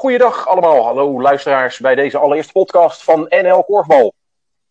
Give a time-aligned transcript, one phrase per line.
[0.00, 4.14] Goeiedag allemaal, hallo luisteraars bij deze allereerste podcast van NL Korfbal.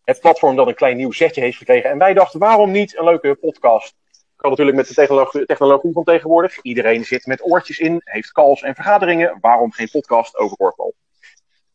[0.04, 1.90] Het platform dat een klein nieuw zetje heeft gekregen.
[1.90, 3.94] En wij dachten, waarom niet een leuke podcast?
[4.36, 6.62] Kan natuurlijk met de technologie, technologie van tegenwoordig.
[6.62, 9.38] Iedereen zit met oortjes in, heeft calls en vergaderingen.
[9.40, 10.94] Waarom geen podcast over korfbal?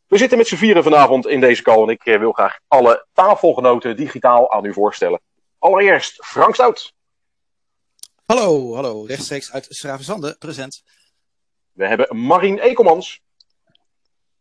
[0.06, 3.06] We zitten met z'n vieren vanavond in deze call en ik eh, wil graag alle
[3.12, 5.20] tafelgenoten digitaal aan u voorstellen.
[5.58, 6.92] Allereerst Frank Stout.
[8.26, 10.82] Hallo, hallo, rechtstreeks uit Schravenzande, present.
[11.72, 13.24] We hebben Marien Ekelmans.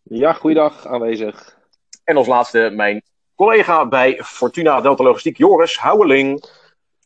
[0.09, 1.57] Ja, goeiedag, aanwezig.
[2.03, 3.03] En als laatste mijn
[3.35, 6.45] collega bij Fortuna Delta Logistiek, Joris Houweling.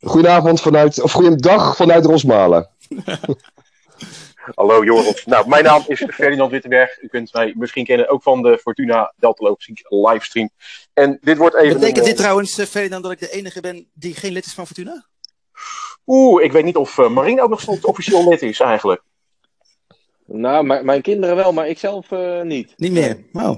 [0.01, 2.69] Goedenavond vanuit, of goeiedag vanuit Rosmalen.
[4.55, 5.25] Hallo Joris.
[5.25, 7.01] Nou, mijn naam is Ferdinand Wittenberg.
[7.01, 10.49] U kunt mij misschien kennen ook van de Fortuna Delta Logistiek livestream.
[10.93, 11.73] En dit wordt even...
[11.73, 14.45] Betekent een, dit eh, trouwens, eh, Ferdinand, dat ik de enige ben die geen lid
[14.45, 15.05] is van Fortuna?
[16.05, 19.01] Oeh, ik weet niet of uh, Marien ook nog steeds officieel lid is eigenlijk.
[20.31, 22.73] Nou, mijn- mijn kinderen wel, maar ik zelf eh, niet.
[22.77, 23.17] Niet meer.
[23.33, 23.55] Oh.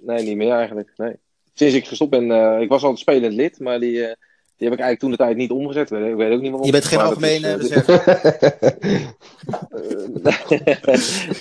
[0.00, 0.92] Nee, niet meer eigenlijk.
[0.96, 1.12] Nee.
[1.54, 4.14] Sinds ik gestopt ben, eh, ik was al spelend lid, maar die, eh,
[4.56, 5.90] die heb ik eigenlijk toen de tijd niet omgezet.
[5.90, 6.64] Ik weet ook niet waarom.
[6.64, 9.14] Je bent geen algemeen is, reserve.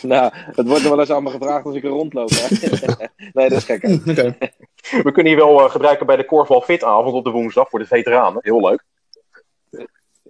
[0.08, 2.30] nou, het wordt er wel eens aan me gevraagd als ik er rondloop.
[2.30, 2.48] Hè?
[3.34, 3.84] nee, dat is gek.
[4.08, 4.38] Oké.
[5.04, 8.40] We kunnen hier wel gebruiken bij de Korfbal Fitavond op de woensdag voor de veteranen.
[8.44, 8.84] Heel leuk.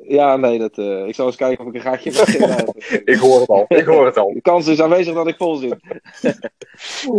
[0.08, 2.68] Ja, nee, dat, eh, ik zal eens kijken of ik een gaatje heb.
[3.14, 3.66] Ik hoor het al.
[3.68, 4.34] Ik hoor het al.
[4.34, 5.76] De kans is aanwezig dat ik vol zit.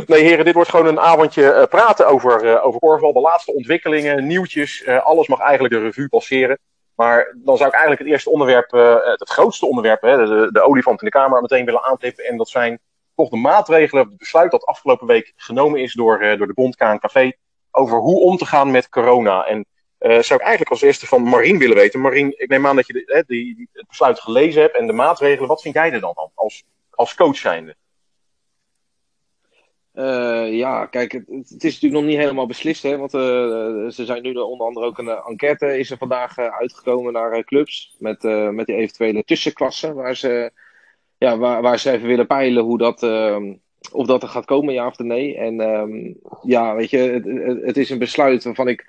[0.07, 3.13] Nee, heren, dit wordt gewoon een avondje eh, praten over, eh, over korfbal.
[3.13, 4.87] De laatste ontwikkelingen, nieuwtjes.
[4.87, 6.59] alles mag eigenlijk de revue passeren.
[6.95, 8.71] Maar dan zou ik eigenlijk het eerste onderwerp,
[9.19, 12.25] het grootste onderwerp, hè, de, de olifant in de kamer, meteen willen aantippen.
[12.25, 12.81] En dat zijn
[13.15, 17.31] toch de maatregelen, het besluit dat afgelopen week genomen is door, door de Bond KNKV.
[17.71, 19.47] Over hoe om te gaan met corona.
[19.47, 19.67] En
[19.99, 22.01] zou ik eigenlijk als eerste van Marien willen weten.
[22.01, 25.49] Marien, ik neem aan dat je die, het besluit gelezen hebt en de maatregelen.
[25.49, 27.77] Wat vind jij er dan van als, als coach zijnde?
[29.97, 33.21] Eh, ja, kijk, het, het is natuurlijk nog niet helemaal beslist, hè, want eh,
[33.89, 37.13] ze zijn nu er onder andere ook een eh, enquête is er vandaag eh, uitgekomen
[37.13, 40.51] naar eh, clubs met, eh, met die eventuele tussenklassen, waar ze,
[41.19, 43.55] ja, waar, waar ze even willen peilen hoe dat, ehm,
[43.93, 45.37] of dat er gaat komen, ja of nee.
[45.37, 46.99] En ehm, ja, weet je,
[47.65, 48.85] het is een besluit waarvan ik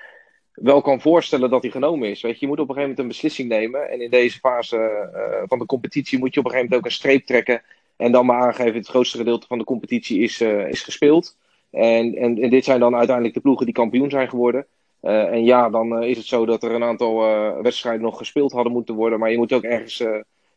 [0.62, 2.22] wel kan voorstellen dat die genomen is.
[2.22, 4.78] Weet je, je moet op een gegeven moment een beslissing nemen en in deze fase
[4.78, 7.62] eh, van de competitie moet je op een gegeven moment ook een streep trekken
[7.96, 11.38] en dan maar aangeven, het grootste gedeelte van de competitie is, eh, is gespeeld.
[11.72, 14.66] En, en, dit zijn dan uiteindelijk de ploegen die kampioen zijn geworden.
[15.00, 17.18] Eh, en ja, dan is het zo dat er een aantal
[17.62, 19.20] wedstrijden nog gespeeld hadden moeten worden.
[19.20, 20.04] Maar je moet ook ergens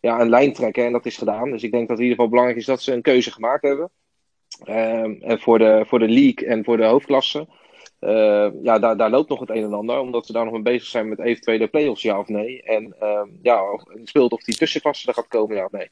[0.01, 1.51] ja, een lijn trekken en dat is gedaan.
[1.51, 3.63] Dus ik denk dat het in ieder geval belangrijk is dat ze een keuze gemaakt
[3.63, 3.91] hebben.
[4.65, 7.47] Ehm, voor de, voor de league en voor de hoofdklasse.
[8.01, 9.99] Eh, ja, daar, daar loopt nog het een en ander.
[9.99, 12.63] Omdat ze daar nog mee bezig zijn met eventuele play-offs, ja of nee.
[12.63, 13.63] En ehm, ja,
[14.05, 15.91] speelt of die tussenklasse er gaat komen, ja of nee.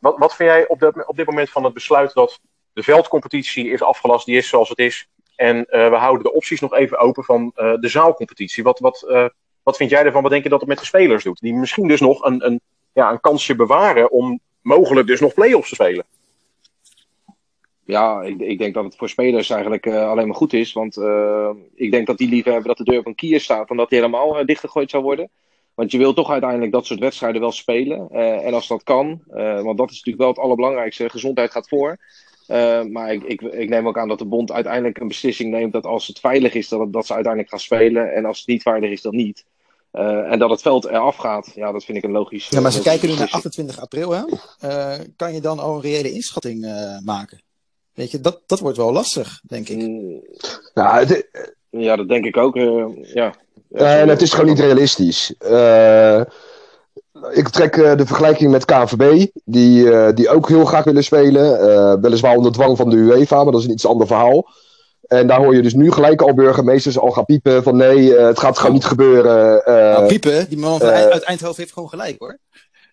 [0.00, 2.40] Wat, wat vind jij op, op dit moment van het besluit dat
[2.72, 5.08] de veldcompetitie is afgelast, die is zoals het is.
[5.36, 8.62] En eh, we houden de opties nog even open van eh, de zaalcompetitie.
[8.62, 9.30] Wat, wat,
[9.62, 10.22] wat vind jij ervan?
[10.22, 11.40] Wat denk je dat het met de spelers doet?
[11.40, 12.60] Die misschien dus nog een, een,
[12.92, 16.04] ja, een kansje bewaren om mogelijk dus nog play-offs te spelen.
[17.84, 20.72] Ja, ik, ik denk dat het voor spelers eigenlijk eh, alleen maar goed is.
[20.72, 23.68] Want eh, ik denk dat die liever hebben dat de deur op een kier staat
[23.68, 25.30] dan dat die helemaal eh, dichtgegooid zou worden.
[25.74, 28.10] Want je wil toch uiteindelijk dat soort wedstrijden wel spelen.
[28.42, 29.22] En als dat kan,
[29.62, 31.96] want dat is natuurlijk wel het allerbelangrijkste, gezondheid gaat voor.
[32.90, 35.84] Maar ik, ik, ik neem ook aan dat de bond uiteindelijk een beslissing neemt dat
[35.86, 38.12] als het veilig is, dat, het- dat ze uiteindelijk gaan spelen.
[38.14, 39.44] En als het niet veilig is, dan niet.
[39.92, 42.48] En dat het veld eraf gaat, ja, dat vind ik een logisch.
[42.48, 43.70] Ja, maar ze kijken nu naar beslissing.
[43.70, 44.96] 28 april, hè?
[45.16, 46.60] Kan je dan al een reële inschatting
[47.04, 47.40] maken?
[47.94, 49.76] Weet je, dat, dat wordt wel lastig, denk ik.
[49.76, 50.20] Mm,
[50.74, 51.26] Nou, het,
[51.70, 52.56] Ja, dat denk ik ook.
[52.56, 53.34] eh, ja.
[53.72, 55.34] eh, en het is gewoon niet realistisch.
[55.38, 56.20] Eh,
[57.32, 61.60] ik trek eh, de vergelijking met KNVB, die, eh, die ook heel graag willen spelen.
[61.60, 64.48] eh, weliswaar onder dwang van de UEFA, maar dat is een iets ander verhaal.
[65.06, 68.38] En daar hoor je dus nu gelijk al burgemeesters al gaan piepen van nee, het
[68.38, 69.64] gaat gewoon niet gebeuren.
[69.64, 72.38] eh, nou, Piepen, die man uit Eindhoven heeft gewoon gelijk, hoor.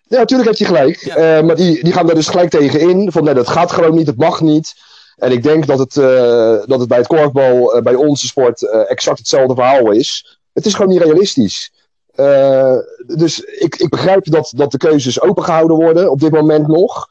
[0.08, 0.96] Ja, natuurlijk heeft hij gelijk.
[1.04, 1.14] Ja.
[1.16, 3.12] Eh, maar die, die gaan daar dus gelijk tegen in.
[3.12, 4.74] Van nee, dat gaat gewoon niet, het mag niet.
[5.20, 8.62] En ik denk dat het, eh, dat het bij het korfbal, eh, bij onze sport,
[8.62, 10.38] eh, exact hetzelfde verhaal is.
[10.52, 11.72] Het is gewoon niet realistisch.
[12.14, 17.08] Eh, dus ik, ik begrijp dat, dat de keuzes opengehouden worden op dit moment nog.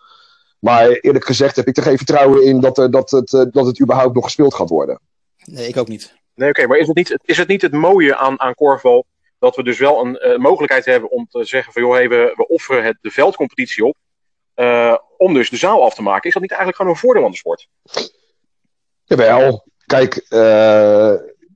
[0.59, 3.65] Maar eerlijk gezegd heb ik er geen vertrouwen in dat, er, dat, het, eh, dat
[3.65, 4.99] het überhaupt nog gespeeld gaat worden.
[5.45, 6.13] Nee, ik ook niet.
[6.35, 9.05] Nee, oké, maar is het, niet, is het niet het mooie aan, aan korfbal
[9.39, 12.33] dat we dus wel een eh, mogelijkheid hebben om te zeggen van joh, hey, we,
[12.35, 13.95] we offeren het, de veldcompetitie op
[14.59, 16.27] eh, om dus de zaal af te maken.
[16.27, 17.67] Is dat niet eigenlijk gewoon een voordeel aan de sport?
[19.03, 20.39] Jawel, kijk, eh,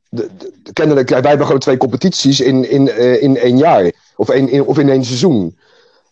[0.10, 3.92] de, de- kennelijk, wij hebben gewoon twee competities in, in, eh, in één jaar.
[4.16, 5.58] Of in, of in één seizoen.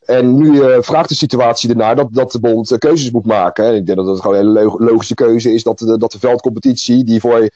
[0.06, 3.66] En nu vraagt de situatie ernaar dat, dat de bond keuzes moet maken.
[3.66, 6.12] En ik denk dat het gewoon een hele lo- logische keuze is dat de, dat
[6.12, 7.50] de veldcompetitie, die voor,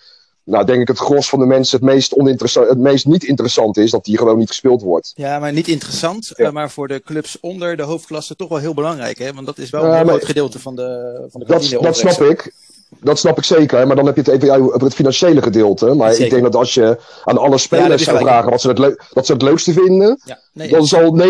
[0.45, 3.77] nou denk ik, het gros van de mensen het meest, oninteressant, het meest niet interessant
[3.77, 5.12] is, dat die gewoon niet gespeeld wordt.
[5.15, 6.31] Ja, maar niet interessant.
[6.36, 6.45] Ja.
[6.45, 9.18] eh, maar voor de clubs onder de hoofdklasse toch wel heel belangrijk.
[9.18, 9.33] Hè?
[9.33, 11.45] Want dat is wel Ja, een heel groot gedeelte van de, van de
[11.81, 12.53] Dat, snap ik.
[13.01, 13.88] Dat snap ik zeker.
[13.88, 15.94] Maar dan heb je het even ja, over het financiële gedeelte.
[15.94, 16.25] Maar Zeker.
[16.25, 18.69] ik denk dat als je aan alle spelers zou vragen wat ze
[19.13, 21.21] het, ze het leukste vinden, Ja, nee, dan zal 90%,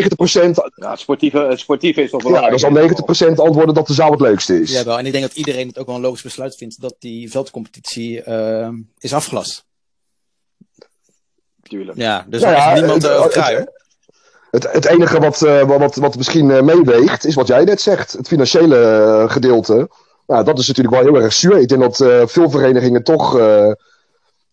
[0.76, 2.60] Ja, het sportieve, het sportieve is ja, belangrijk.
[2.62, 4.72] dan zal 90% antwoorden dat de zaal het leukste is.
[4.72, 4.98] Ja, wel.
[5.00, 8.22] En ik denk dat iedereen het ook wel een logisch besluit vindt dat die veldcompetitie
[8.24, 8.70] eh,
[9.00, 9.66] is afgelast.
[11.62, 11.98] Natuurlijk.
[11.98, 13.74] Ja, dus Nou ja, is niemand het- over het-.
[14.52, 18.12] Het, het enige wat, eh, wat, wat, misschien meeweegt, is wat jij net zegt.
[18.12, 19.90] Het financiële gedeelte.
[20.28, 21.58] Nou, dat is natuurlijk wel heel erg zuur.
[21.58, 23.72] Ik denk dat eh, veel verenigingen toch eh,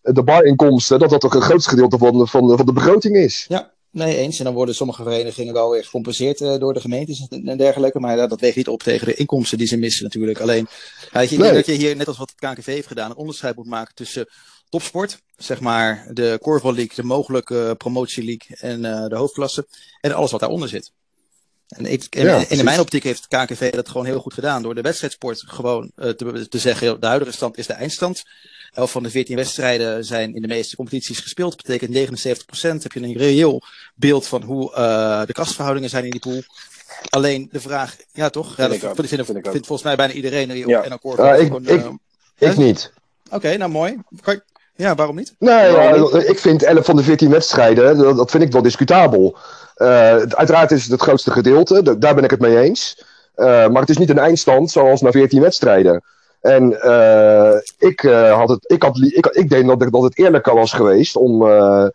[0.01, 3.45] de barinkomsten, dat dat toch een groot gedeelte van, de- van, van de begroting is.
[3.47, 4.37] Ja, nee, eens.
[4.39, 7.99] En dan worden sommige verenigingen wel weer gecompenseerd eh, door de gemeentes en en dergelijke.
[7.99, 10.39] Maar dat weegt niet op tegen de inkomsten die ze missen natuurlijk.
[10.39, 10.67] Alleen,
[11.11, 11.53] weet je, Nee.
[11.53, 14.27] dat je hier, net als wat het KNKV heeft gedaan, een onderscheid moet maken tussen
[14.69, 19.67] topsport, zeg maar de Korfbal League, de mogelijke promotie league en de hoofdklasse.
[20.01, 20.91] En alles wat daaronder zit.
[21.77, 22.63] En, ik, en, Ja, en in precies.
[22.63, 24.61] mijn optiek heeft KNKV dat gewoon heel goed gedaan.
[24.63, 28.23] Door de wedstrijdsport gewoon eh, te, te zeggen, de huidige stand is de eindstand.
[28.73, 31.51] 11 van de 14 wedstrijden zijn in de meeste competities gespeeld.
[31.67, 32.09] Dat betekent
[32.79, 32.83] 79%.
[32.83, 33.61] Heb je een reëel
[33.95, 36.41] beeld van hoe eh, de kastverhoudingen zijn in die pool.
[37.09, 38.57] Alleen de vraag, ja toch?
[38.57, 39.51] Ja, Vind dat Vind ik ook.
[39.51, 40.87] vindt volgens mij bijna iedereen die op Ja.
[40.87, 41.67] NL Core Ja, ik- ik-
[42.37, 42.91] eh, Ik niet.
[43.29, 43.97] Oké, nou mooi.
[44.21, 44.41] Kan
[44.75, 45.35] ja, waarom niet?
[45.39, 45.89] Nee, ja,
[46.25, 49.35] ik vind 11 van de 14 wedstrijden, dat, dat vind ik wel discutabel.
[49.75, 53.03] Eh, het- uiteraard is het het grootste gedeelte, daar ben ik het mee eens.
[53.35, 56.03] Eh, maar het is niet een eindstand zoals na 14 wedstrijden.
[56.41, 60.55] En eh, ik, eh, had het, ik, had, ik, ik denk dat, dat het eerlijker
[60.55, 61.47] was geweest om.
[61.47, 61.85] eh,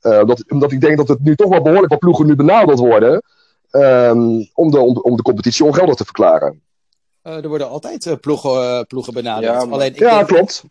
[0.00, 2.78] eh, dat, omdat ik denk dat het nu toch wel behoorlijk wat ploegen nu benaderd
[2.78, 3.22] worden.
[3.70, 4.20] ehm,
[4.54, 6.60] om, de, om, om de competitie ongeldig te verklaren.
[7.22, 9.52] Eh, er worden altijd ploegen, ploegen benaderd.
[9.52, 10.64] Ja, maar- alleen, ik Ja, denk, klopt.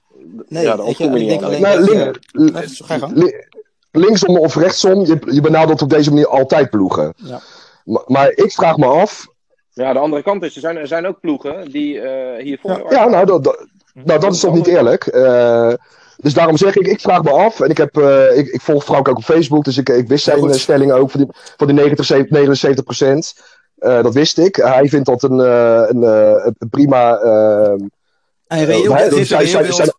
[0.47, 3.47] Nee, Ja, dat je, niet alleen link-
[3.91, 7.13] linksom of rechtsom, je, je benadert op deze manier altijd ploegen.
[7.15, 7.39] Ja.
[7.85, 9.27] Maar, maar ik vraag me af,
[9.69, 12.85] Ja, de andere kant is, er zijn, er zijn ook ploegen die eh, hiervoor...
[12.89, 15.05] Ja, nou, dat, dat, nou, dat is toch niet eerlijk.
[15.07, 15.73] Eh,
[16.17, 17.59] dus daarom zeg ik, ik vraag me af.
[17.59, 20.25] En ik, heb, eh, ik, ik volg Frank ook op Facebook, dus ik, ik wist
[20.25, 23.33] Ja, zijn eh, stelling ook van die, van die 90, 79 procent.
[23.77, 24.55] dat wist ik.
[24.55, 27.17] Hij vindt dat een, eh, een, eh, een prima.
[27.17, 27.71] eh,
[28.47, 29.27] En reëel, maar, het geeft
[29.75, 29.93] zij-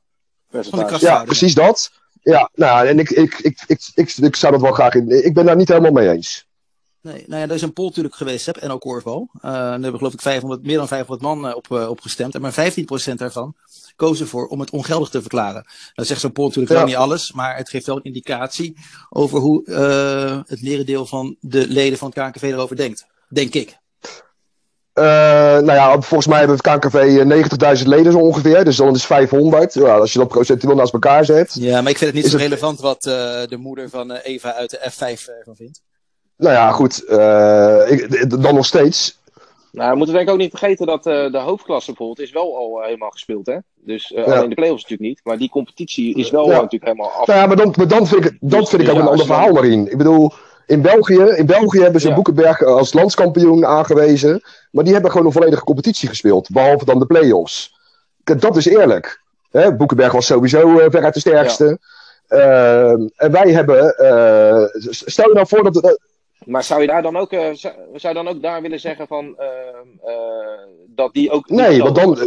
[0.50, 1.04] percentage.
[1.04, 1.90] ja, precies dat.
[2.22, 5.24] Ja, nou, en ik, ik, ik, ik, ik, ik, ik zou dat wel graag in.
[5.24, 6.46] Ik ben daar niet helemaal mee eens.
[7.00, 9.20] Nee, nou ja, er is een poll natuurlijk geweest, hè, NL Corvo.
[9.20, 12.34] Uh, daar hebben geloof ik 500, meer dan 500 man eh, op, uh, op gestemd.
[12.34, 12.72] En maar
[13.12, 13.54] 15% daarvan
[13.96, 15.66] kozen voor om het ongeldig te verklaren.
[15.94, 16.78] Dat zegt zo'n poll natuurlijk Ja.
[16.78, 18.76] wel niet alles, maar het geeft wel een indicatie
[19.08, 23.06] over hoe uh, het merendeel van de leden van het KNKV erover denkt.
[23.28, 23.78] Denk ik.
[24.98, 25.04] Uh,
[25.64, 27.24] nou ja, volgens mij hebben het KNKV
[27.82, 28.64] 90.000 leden zo ongeveer.
[28.64, 29.74] Dus dan is 500.
[29.74, 31.56] Ja, als je dat procentueel naast elkaar zet.
[31.58, 33.12] Ja, maar ik vind het niet zo het- relevant wat uh,
[33.46, 35.80] de moeder van uh, Eva uit de F5 ervan vindt.
[36.36, 37.04] Nou ja, goed.
[37.04, 39.16] eh, ik, dan nog steeds.
[39.72, 42.56] Nou, we moeten denk ik ook niet vergeten dat eh, de hoofdklasse bijvoorbeeld is wel
[42.56, 43.56] al eh, helemaal gespeeld, hè?
[43.74, 44.34] Dus eh, Ja.
[44.36, 46.48] alleen de play-offs natuurlijk niet, maar die competitie is wel Ja.
[46.52, 47.26] eh, natuurlijk helemaal af.
[47.26, 49.26] Nou ja, maar dan, maar dan vind ik, dan Dus- vind ik ook een ander
[49.26, 49.90] verhaal erin.
[49.90, 50.32] Ik bedoel,
[50.68, 52.14] in België, in België hebben ze Ja.
[52.14, 54.42] Boekenberg als landskampioen aangewezen.
[54.70, 56.50] Maar die hebben gewoon een volledige competitie gespeeld.
[56.50, 57.74] Behalve dan de play-offs.
[58.24, 59.22] Dat is eerlijk.
[59.50, 61.78] Hè, Boekenberg was sowieso eh, veruit de sterkste.
[62.28, 63.96] Eh, en wij hebben.
[63.96, 65.98] eh, stel je nou voor dat.
[66.44, 69.06] Maar zou je daar dan ook, eh, zou, zou je dan ook daar willen zeggen
[69.06, 69.46] van eh,
[70.04, 70.14] eh,
[70.86, 71.48] dat die ook.
[71.48, 72.18] nee, want dan,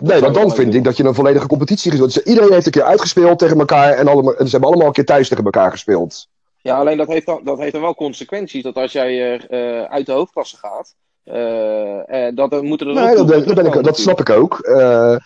[0.00, 2.16] nee, want dan vind ik dat je een volledige competitie gespeeld.
[2.16, 3.92] Iedereen heeft een keer uitgespeeld tegen elkaar.
[3.92, 6.28] En, allemaal, en ze hebben allemaal een keer thuis tegen elkaar gespeeld.
[6.66, 8.62] Ja, alleen dat heeft dan, dat heeft dan wel consequenties.
[8.62, 10.94] Dat als jij eh, eh, uit de hoofdklasse gaat,
[11.24, 14.58] eh, dat dan moeten er ook Nee, dat, ben ik, dat snap ik ook.
[14.60, 15.16] Eh,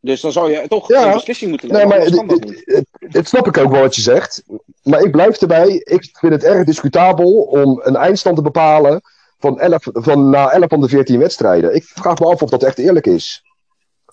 [0.00, 1.06] Dus dan zou je toch Ja.
[1.06, 1.98] een beslissing moeten Nee, nemen.
[1.98, 4.42] maar anders kan het, snap ik ook wel wat je zegt.
[4.82, 5.68] Maar ik blijf erbij.
[5.68, 9.00] Ik vind het erg discutabel om een eindstand te bepalen
[9.38, 11.74] van, 11, van na 11 van de 14 wedstrijden.
[11.74, 13.42] Ik vraag me af of dat echt eerlijk is.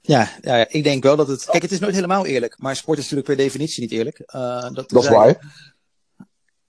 [0.01, 1.45] Ja, ja, ik denk wel dat het.
[1.45, 2.55] Kijk, het is nooit helemaal eerlijk.
[2.57, 4.19] Maar sport is natuurlijk per definitie niet eerlijk.
[4.35, 5.38] Uh, dat Dat is waar.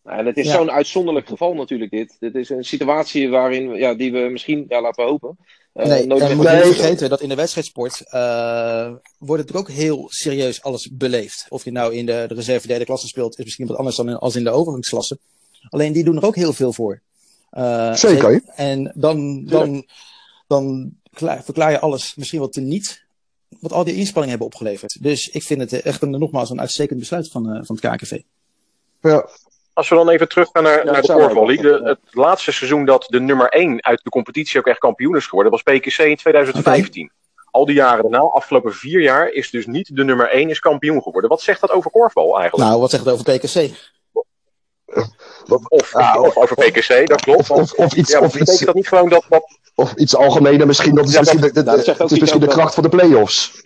[0.06, 0.52] Nou, en het is Ja.
[0.52, 2.16] zo'n uitzonderlijk geval natuurlijk dit.
[2.18, 5.36] Dit is een situatie waarin, ja, die we misschien, ja, laten we hopen,
[5.72, 9.56] eh, Nee, nooit en we moeten niet vergeten dat in de wedstrijdsport uh, wordt het
[9.56, 11.46] ook heel serieus alles beleefd.
[11.48, 14.08] Of je nou in de, de reserve derde klasse speelt, is misschien wat anders dan
[14.08, 15.18] in, als in de overgangsklasse.
[15.68, 17.00] Alleen die doen er ook heel veel voor.
[17.52, 18.42] Uh, Zeker.
[18.54, 19.86] En dan, dan,
[20.46, 23.04] dan klaar- verklaar je alles misschien wat te niet.
[23.60, 25.02] Wat al die inspanningen hebben opgeleverd.
[25.02, 28.20] Dus ik vind het echt een, nogmaals een uitstekend besluit van, uh, van het KKV.
[29.02, 29.28] Ja.
[29.76, 33.48] Als we dan even teruggaan naar, Ja, naar de Het laatste seizoen dat de nummer
[33.48, 37.10] 1 uit de competitie ook echt kampioen is geworden, was PKC in 2015.
[37.50, 41.02] Al die jaren daarna, afgelopen vier jaar, is dus niet de nummer 1 is kampioen
[41.02, 41.30] geworden.
[41.30, 42.68] Wat zegt dat over korfbal eigenlijk?
[42.68, 43.74] Nou, wat zegt het over PKC?
[45.68, 47.50] of, Ja, of over PKC, dat klopt.
[47.50, 50.66] Of, of, of iets, ja, of, iets, dat niet gewoon dat, dat of iets algemener
[50.66, 50.94] misschien.
[50.94, 52.54] Dat is Ja, misschien, de, de- nou, dat zegt ook het is iets misschien de
[52.54, 53.62] kracht van de play-offs.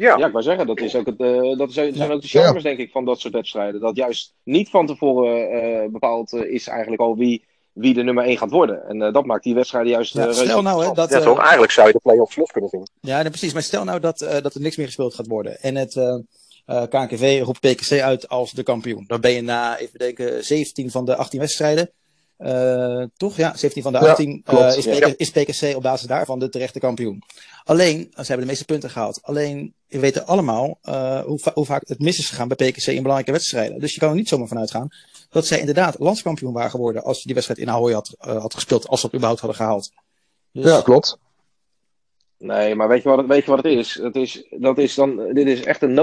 [0.00, 2.28] Ja, Ja, ik wou zeggen, dat, is ook het, eh, dat zijn, zijn ook de
[2.28, 3.80] charmes, denk ik, van dat soort wedstrijden.
[3.80, 8.24] Dat juist niet van tevoren eh, bepaald eh, is eigenlijk al wie, wie de nummer
[8.24, 8.88] 1 gaat worden.
[8.88, 11.38] En eh, dat maakt die wedstrijden juist Ja, eh, stel nou hè, dat, ja, toch?
[11.40, 12.86] Eigenlijk zou je de play-offs los kunnen zien.
[13.00, 13.52] Ja, nee, precies.
[13.52, 15.60] Maar stel nou dat, eh, dat er niks meer gespeeld gaat worden.
[15.60, 16.18] En het eh,
[16.66, 19.04] eh, KNKV roept PKC uit als de kampioen.
[19.06, 21.90] Dan ben je na, even denken, 17 van de 18 wedstrijden.
[22.40, 23.36] Eh, toch?
[23.36, 24.76] Ja, 17 van de Ja, 18 eh, klopt.
[24.76, 25.12] is, Ja.
[25.16, 27.22] Is PKC op basis daarvan de terechte kampioen.
[27.64, 29.18] Alleen, ze hebben de meeste punten gehaald.
[29.22, 32.86] Alleen, we weten allemaal eh, hoe, va- hoe vaak het mis is gegaan bij PKC
[32.86, 33.80] in belangrijke wedstrijden.
[33.80, 34.88] Dus je kan er niet zomaar vanuit gaan
[35.30, 38.54] dat zij inderdaad landskampioen waren geworden als je die wedstrijd in Ahoy had, eh, had
[38.54, 39.90] gespeeld, als ze dat überhaupt hadden gehaald.
[40.52, 41.18] Dus, Ja, klopt.
[42.38, 43.94] Nee, maar weet je wat het, weet je wat het is?
[44.02, 45.94] Het is dat is dan, dit is echt een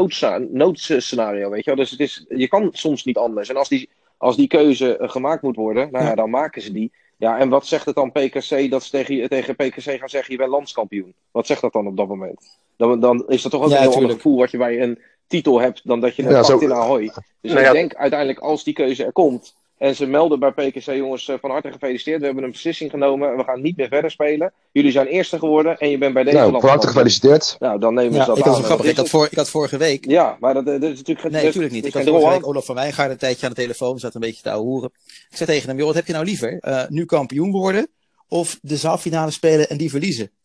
[0.51, 1.79] noodscenario, weet je wel.
[1.79, 3.50] Dus het is, je kan soms niet anders.
[3.50, 6.16] En als die, als die keuze eh, gemaakt moet worden, nou ja, Ja.
[6.16, 6.92] dan maken ze die.
[7.18, 10.32] Ja, en wat zegt het dan PKC dat ze tegen, je- tegen PKC gaan zeggen,
[10.32, 11.14] je bent landskampioen?
[11.32, 12.58] Wat zegt dat dan op dat moment?
[12.78, 15.00] Dan, dan is dat toch ook Ja, een heel ander gevoel wat je bij een
[15.28, 17.04] titel hebt dan dat je het Ja, pakt zo- in Ahoy.
[17.42, 17.72] Dus Nou ik ja.
[17.72, 21.50] denk uiteindelijk als die keuze er komt en ze melden bij PKC, jongens, eh, van
[21.52, 24.54] harte gefeliciteerd, we hebben een beslissing genomen en we gaan niet meer verder spelen.
[24.72, 27.56] Jullie zijn eerste geworden en je bent bij deze Nou, van harte gefeliciteerd.
[27.60, 28.54] Nou, dan nemen ze Ja, dat ik aan.
[28.54, 28.78] grappig.
[28.78, 30.06] dat Ik had, voor, ik had vorige week.
[30.06, 31.30] Ja, maar dat, dat is natuurlijk...
[31.30, 31.86] Nee, natuurlijk niet.
[31.86, 34.22] Ik had vorige rol week Olaf van Wijngaard een tijdje aan de telefoon, zat een
[34.22, 34.90] beetje te horen.
[35.30, 36.58] Ik zei tegen hem, joh, wat heb je nou liever?
[36.60, 37.88] Eh, nu kampioen worden
[38.28, 40.32] of de zaalfinale spelen en die verliezen?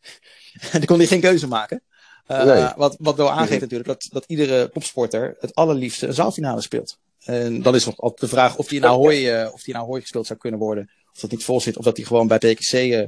[0.52, 1.82] En dan kon hij geen keuze maken.
[2.26, 2.66] Eh, Nee.
[2.76, 6.98] wat, wat wel aangeeft natuurlijk dat, dat iedere topsporter het allerliefste een zaalfinale speelt.
[7.24, 9.80] En dan is nog altijd de vraag of die in Ahoy, eh, of die in
[9.80, 10.90] Ahoy gespeeld zou kunnen worden.
[11.14, 13.06] Of dat niet vol zit, of dat die gewoon bij PKC eh,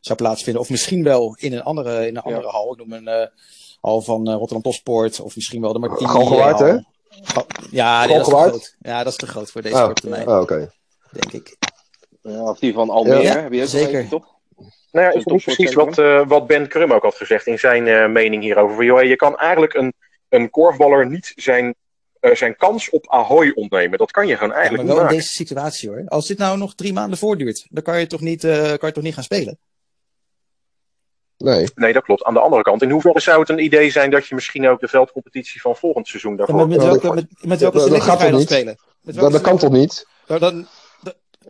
[0.00, 0.62] zou plaatsvinden.
[0.62, 2.72] Of misschien wel in een andere, in een andere hal.
[2.72, 3.26] Ik noem een eh,
[3.80, 5.20] hal van eh, Rotterdam Topsport.
[5.20, 6.10] Of misschien wel de Martini.
[6.10, 6.76] Galgenwaard, hè?
[7.70, 8.76] Ja, nee, dat is te groot.
[8.80, 10.72] Ja, dat is te groot voor deze Ah, sporttermijn, ah, oké.
[11.10, 11.56] denk ik.
[12.22, 14.08] Ja, of die van Almere, Ja, heb je ook zeker.
[14.08, 14.38] toch?
[14.92, 17.86] Nou ja, dat niet precies wat, eh, wat Ben Krum ook had gezegd in zijn
[17.86, 18.76] eh, mening hierover?
[18.76, 19.92] Van, joh, je kan eigenlijk een,
[20.28, 21.74] een korfballer niet zijn,
[22.20, 23.98] zijn kans op Ahoy ontnemen.
[23.98, 26.02] Dat kan je gewoon Ja, eigenlijk maar wel niet in deze situatie hoor.
[26.06, 28.92] Als dit nou nog drie maanden voortduurt, dan kan je toch niet, eh, kan je
[28.92, 29.58] toch niet gaan spelen?
[31.36, 31.68] Nee.
[31.74, 32.24] Nee, dat klopt.
[32.24, 34.80] Aan de andere kant, in hoeverre zou het een idee zijn dat je misschien ook
[34.80, 36.56] de veldcompetitie van volgend seizoen En daarvoor...
[36.56, 38.48] met, met, Ja, welke, met, met welke selectie gaat ga je dan niet?
[38.48, 38.78] spelen?
[39.00, 40.06] Met Dat, dat kan toch niet?
[40.26, 40.66] Nou, dan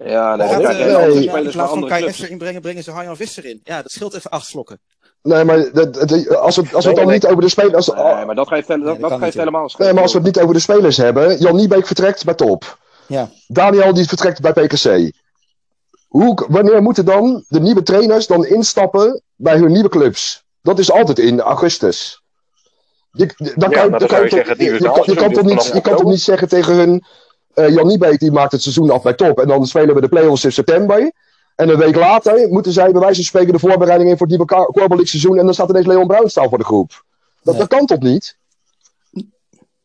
[0.04, 0.96] Ja, nee, gaat, je nee.
[0.96, 3.60] andere ja, in plaats van andere Kai inbrengen, brengen ze Harjan Visser in.
[3.64, 4.80] Ja, dat scheelt even acht slokken.
[5.22, 7.74] Nee, maar dat, dat- als we, als we het dan Nee, niet over de spelers...
[7.92, 10.18] Als, Nee, maar dat geeft, dat, Nee, dat geeft helemaal een nee, maar als we
[10.18, 11.38] het niet over de spelers hebben...
[11.38, 12.78] Jan Niebeek vertrekt bij Top.
[13.06, 13.30] Ja.
[13.46, 15.12] Daniel die vertrekt bij PKC.
[16.08, 20.44] Hoe, wanneer moeten dan de nieuwe trainers dan instappen bij hun nieuwe clubs?
[20.62, 22.22] Dat is altijd in augustus.
[23.12, 25.80] Je, dan Ja, kan, je, je je, kan, je, kan toch duurt niet, vanaf je
[25.80, 27.04] kan toch niet zeggen tegen hun...
[27.54, 29.38] eh, Jan Niebeek die maakt het seizoen af bij Top.
[29.40, 31.12] En dan spelen we de play-offs in september.
[31.56, 34.36] En een week later moeten zij bij wijze van spreken de voorbereiding in voor het
[34.72, 35.38] nieuwe seizoen.
[35.38, 37.04] En dan staat ineens Leon Bruinstaal voor de groep.
[37.42, 37.56] Dat, Nee.
[37.66, 38.36] dat kan toch niet?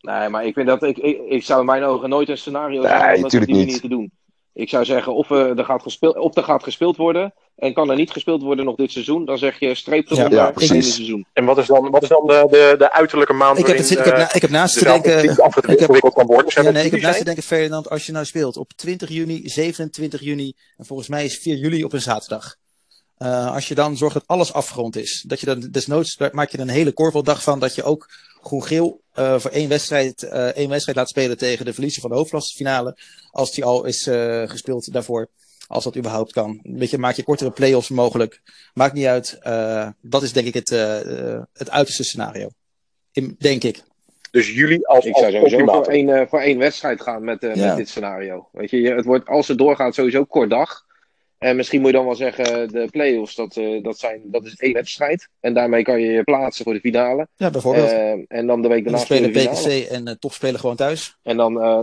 [0.00, 2.80] Nee, maar ik vind dat ik, ik, ik zou in mijn ogen nooit een scenario
[2.82, 3.80] Nee, zijn om dat op niet.
[3.80, 4.10] te doen.
[4.56, 7.90] Ik zou zeggen, of, eh, er gaat gespeeld, of er gaat gespeeld worden en kan
[7.90, 10.84] er niet gespeeld worden nog dit seizoen, dan zeg je streep eronder ja, in precies.
[10.84, 11.26] het seizoen.
[11.32, 13.90] En wat is dan, wat is dan de, de, de uiterlijke maand Ik heb, het,
[13.90, 15.24] ik, heb, na- ik heb naast te denken.
[15.24, 16.62] Ik heb, kan worden?
[16.62, 19.48] Ja, nee, ik heb naast te denken, Ferdinand, als je nou speelt op 20 juni,
[19.48, 22.56] 27 juni en volgens mij is 4 juli op een zaterdag.
[23.16, 26.50] Eh, als je dan zorgt dat alles afgerond is, dat je dan desnoods daar maak
[26.50, 28.08] je er een hele korfbaldag van, dat je ook
[28.46, 32.16] groen-geel eh, voor één wedstrijd, eh, één wedstrijd laat spelen tegen de verliezer van de
[32.16, 32.96] hoofdklassfinale,
[33.30, 35.28] als die al is eh, gespeeld daarvoor,
[35.66, 36.60] als dat überhaupt kan.
[36.62, 38.40] Een beetje maak je kortere play-offs mogelijk,
[38.74, 39.38] maakt niet uit.
[39.40, 40.68] Eh, dat is denk ik het,
[41.52, 42.48] het uiterste scenario,
[43.12, 43.82] In, denk ik.
[44.30, 47.42] Dus jullie als, Ik als zou sowieso voor één, eh, voor één wedstrijd gaan met,
[47.42, 47.66] eh, Ja.
[47.66, 48.48] met dit scenario.
[48.52, 50.84] Weet je, je- het wordt, als het doorgaat, sowieso kort dag.
[51.46, 54.54] En misschien moet je dan wel zeggen, de play-offs, dat, eh, dat, zijn, dat is
[54.54, 55.28] één wedstrijd.
[55.40, 57.28] En daarmee kan je je plaatsen voor de finale.
[57.36, 57.90] Ja, bijvoorbeeld.
[57.90, 59.84] Eh, en dan de week daarna spelen spelen de finale.
[59.84, 61.16] PKC en top spelen gewoon thuis.
[61.22, 61.80] En dan, eh,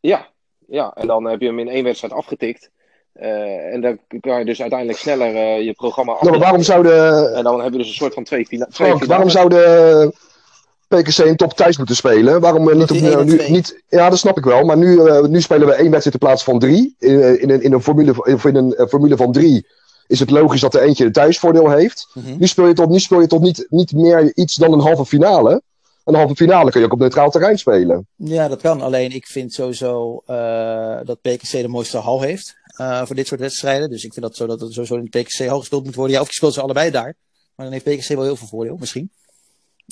[0.00, 0.28] ja,
[0.68, 2.70] ja, en dan heb je hem in één wedstrijd afgetikt.
[3.12, 6.40] Eh, en dan kan je dus uiteindelijk sneller je programma Nou, maar aftikken.
[6.40, 9.04] waarom zou de, En dan hebben we dus een soort van twee, fina twee Frank,
[9.04, 10.12] waarom finales.
[10.96, 12.40] De PKC een top thuis moeten spelen?
[12.40, 14.64] Waarom eh, niet op en nu, niet, Ja, dat snap ik wel.
[14.64, 16.94] Maar nu, eh, nu spelen we één wedstrijd in plaats van drie.
[16.98, 19.66] In, eh, in, een, in, een, formule, van- in een eh, formule van drie
[20.06, 22.06] is het logisch dat er eentje een thuisvoordeel heeft.
[22.14, 22.36] Mhm.
[22.38, 25.06] Nu speel je tot, nu speel je tot niet, niet meer iets dan een halve
[25.06, 25.62] finale.
[26.04, 28.06] een halve finale kun je ook op neutraal terrein spelen.
[28.16, 28.80] Ja, dat kan.
[28.80, 30.22] Alleen ik vind sowieso
[31.04, 32.56] dat PKC de mooiste hal heeft
[33.04, 33.90] voor dit soort wedstrijden.
[33.90, 36.14] Dus ik vind dat, zo, dat het sowieso in PKC hal gespeeld moet worden.
[36.14, 37.14] Ja, of je speelt ze allebei daar.
[37.54, 39.10] Maar dan heeft PKC wel heel veel voordeel, misschien.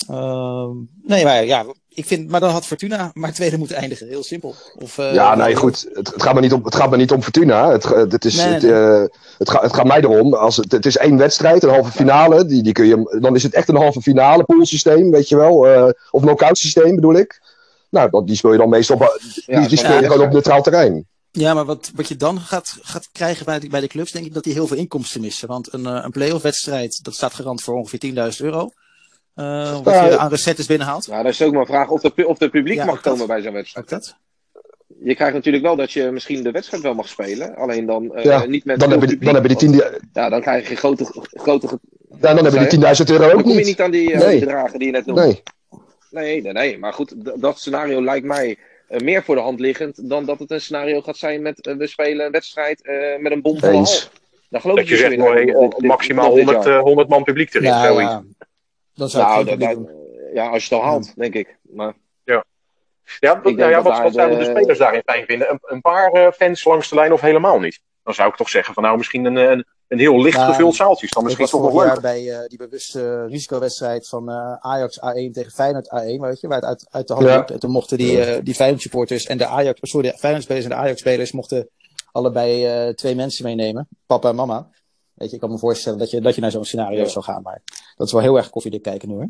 [0.09, 0.69] Uh,
[1.03, 4.07] nee, maar ja, ik vind, maar dan had Fortuna maar tweede moeten eindigen.
[4.07, 4.55] Heel simpel.
[4.75, 5.85] Of, uh, ja, nee, goed.
[5.93, 7.71] Het, het, gaat me niet om, het gaat me niet om Fortuna.
[7.71, 9.03] Het, het, is, nee, nee, het, uh,
[9.37, 10.33] het, gaat, het gaat mij erom.
[10.33, 12.45] Als het, het is één wedstrijd, een halve finale.
[12.45, 15.67] Die, die kun je, dan is het echt een halve finale poolsysteem, weet je wel.
[15.67, 17.41] Uh, of knock-out systeem bedoel ik.
[17.89, 20.33] Nou, die speel je dan meestal op, die, ja, die speel je ja, gewoon op
[20.33, 21.07] neutraal terrein.
[21.31, 24.25] Ja, maar wat, wat je dan gaat, gaat krijgen bij de, bij de clubs, denk
[24.25, 25.47] ik dat die heel veel inkomsten missen.
[25.47, 28.69] Want een, een play-off wedstrijd, dat staat garant voor ongeveer 10.000 euro.
[29.35, 31.05] Uh, wat je aan recettes binnenhaalt.
[31.05, 33.19] Ja, dat is ook maar een vraag of de, of de publiek ja, mag komen
[33.19, 33.27] dat.
[33.27, 33.85] bij zo'n wedstrijd.
[33.85, 34.15] Ook dat?
[35.03, 37.55] Je krijgt natuurlijk wel dat je misschien de wedstrijd wel mag spelen.
[37.55, 39.71] Alleen dan uh, ja, niet met dan heb, je, publiek, dan heb je die 10
[39.77, 41.05] want, Ja, dan krijg je grote...
[41.33, 41.79] grote
[42.21, 43.65] ja, dan heb je die 10.000 euro ook dan kom je niet.
[43.65, 44.39] niet aan die, uh, Nee.
[44.39, 45.21] bedragen die je net noemde.
[45.21, 45.43] Nee.
[46.11, 46.77] Nee, nee, nee.
[46.79, 48.57] Maar goed, dat scenario lijkt mij
[48.89, 51.75] uh, meer voor de hand liggend dan dat het een scenario gaat zijn met uh,
[51.75, 53.71] we spelen een wedstrijd uh, met een hal.
[53.71, 54.09] Eens.
[54.49, 56.77] Dan geloof Dat ik je dus zegt, maximaal nog dit 100, jaar.
[56.77, 57.67] eh, 100 man publiek erin.
[57.67, 58.11] Ja, zoiets.
[58.11, 58.23] ja.
[58.95, 59.93] Dan zou ik Nou, dat, dat-
[60.33, 61.57] ja, als je het al haalt, denk ik.
[61.61, 61.93] Maar
[63.19, 65.49] Ja, nou ja, dat wat, wat zouden de de- spelers daarin fijn vinden?
[65.51, 67.79] Een, een paar eh, fans langs de lijn of helemaal niet?
[68.03, 70.75] Dan zou ik toch zeggen van nou misschien een, een, een heel licht Ja, gevuld
[70.75, 72.01] zaaltje is dan Ik misschien toch nog leuk.
[72.01, 76.57] bij eh, die bewuste risicowedstrijd van eh, Ajax A1 tegen Feyenoord A1, weet je, waar
[76.57, 77.35] het uit, uit de hand Ja.
[77.47, 77.59] liep.
[77.59, 80.71] Toen mochten die, eh, die Feyenoord supporters en de Ajax, sorry, de Feyenoord spelers en
[80.71, 81.69] de Ajax spelers mochten
[82.11, 84.69] allebei eh, twee mensen meenemen, papa en mama.
[85.13, 87.05] Weet je, ik kan me voorstellen dat je, dat je naar zo'n scenario Ja.
[87.05, 87.61] zou gaan, maar
[87.95, 89.29] dat is wel heel erg koffiedik kijken nu hoor.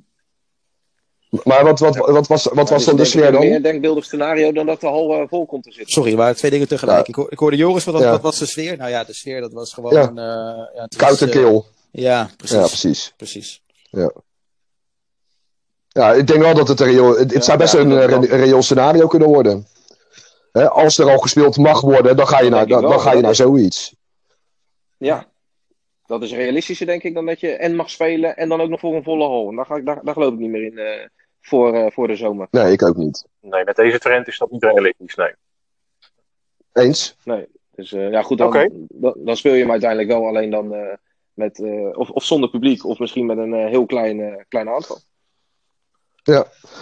[1.43, 3.41] Maar wat, wat, wat was, wat was dan de sfeer dan?
[3.41, 5.91] meer denkbeeldig scenario dan dat de hal eh, vol komt te zitten.
[5.93, 6.98] Sorry, waren twee dingen tegelijk.
[7.00, 7.05] Ja.
[7.08, 8.10] Ik, hoor- ik hoorde Joris, wat, Ja.
[8.12, 8.77] wat was de sfeer?
[8.77, 10.01] Nou ja, de sfeer dat was gewoon Ja.
[10.01, 10.17] een...
[10.17, 11.65] eh ja, het Koud en was, eh, kil.
[11.91, 12.58] Ja, precies.
[12.58, 13.13] Ja, precies.
[13.17, 13.62] precies.
[15.88, 18.05] Ja, ik denk wel dat het een reëel, het, het Ja, zou best ja, een,
[18.05, 19.67] re- reëel scenario kunnen worden.
[20.51, 23.13] Hè, als er al gespeeld mag worden, dan ga je, naar, dan, wel, dan ga
[23.13, 23.96] je naar zoiets.
[24.98, 25.27] Ja.
[26.20, 28.79] Dat is realistischer, denk ik, dan dat je en mag spelen en dan ook nog
[28.79, 29.50] voor een volle hal.
[29.50, 31.08] En daar, ga ik, daar, daar geloof ik niet meer in eh,
[31.42, 32.48] voor, eh, voor de zomer.
[32.51, 33.25] Nee, ik ook niet.
[33.40, 35.16] Nee, met deze trend is dat niet realistisch.
[35.16, 35.33] Nee.
[36.74, 37.16] Eens?
[37.75, 40.94] Dus eh, ja, goed, dan, dan, dan speel je hem uiteindelijk wel alleen dan eh,
[41.33, 44.70] met, eh, of, of zonder publiek, of misschien met een eh, heel klein, eh, klein
[44.70, 45.00] aantal.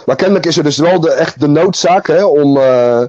[0.06, 3.04] Maar kennelijk is er dus wel de, echt de noodzaak hè, om, eh,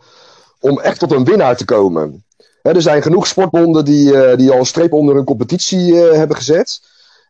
[0.59, 2.25] om echt tot een winnaar te komen.
[2.63, 6.17] Hè, er zijn genoeg sportbonden die, eh, die al een streep onder hun competitie eh,
[6.17, 6.81] hebben gezet.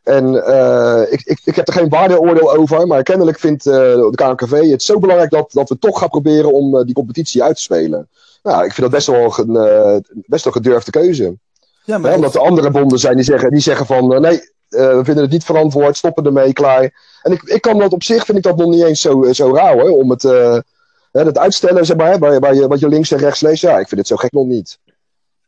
[0.04, 4.69] En eh, ik, ik, ik heb er geen waardeoordeel over, maar kennelijk vindt de KNKV
[4.69, 8.08] het zo belangrijk dat, dat we toch gaan proberen om die competitie uit te spelen.
[8.43, 11.38] Nou, ik vind dat best wel een, best wel een gedurfde keuze.
[11.86, 15.24] Ja, Hè, omdat er andere bonden zijn die zeggen, die zeggen van nee, we vinden
[15.24, 16.93] het niet verantwoord, stoppen ermee, klaar.
[17.22, 19.56] En ik, ik kan dat op zich, vind ik dat nog niet eens zo, zo
[19.56, 22.88] raar hoor, om het, hè, het uitstellen, zeg maar, hè, waar, waar je, wat je
[22.88, 23.62] links en rechts leest.
[23.62, 24.78] Ja, ik vind het zo gek nog niet.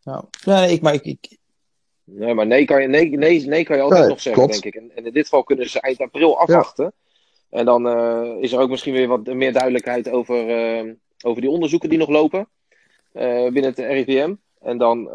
[0.06, 1.38] Nou, ja, nee, ik, maar ik, ik,
[2.06, 4.62] Nee, maar nee kan je, nee, nee, nee kan je altijd Nee, nog zeggen, klopt.
[4.62, 4.82] denk ik.
[4.82, 6.94] En, en in dit geval kunnen ze eind april afwachten.
[7.50, 10.92] En dan eh, is er ook misschien weer wat meer duidelijkheid over, eh,
[11.24, 12.48] over die onderzoeken die nog lopen
[13.12, 14.34] eh, binnen het RIVM.
[14.62, 15.10] En dan,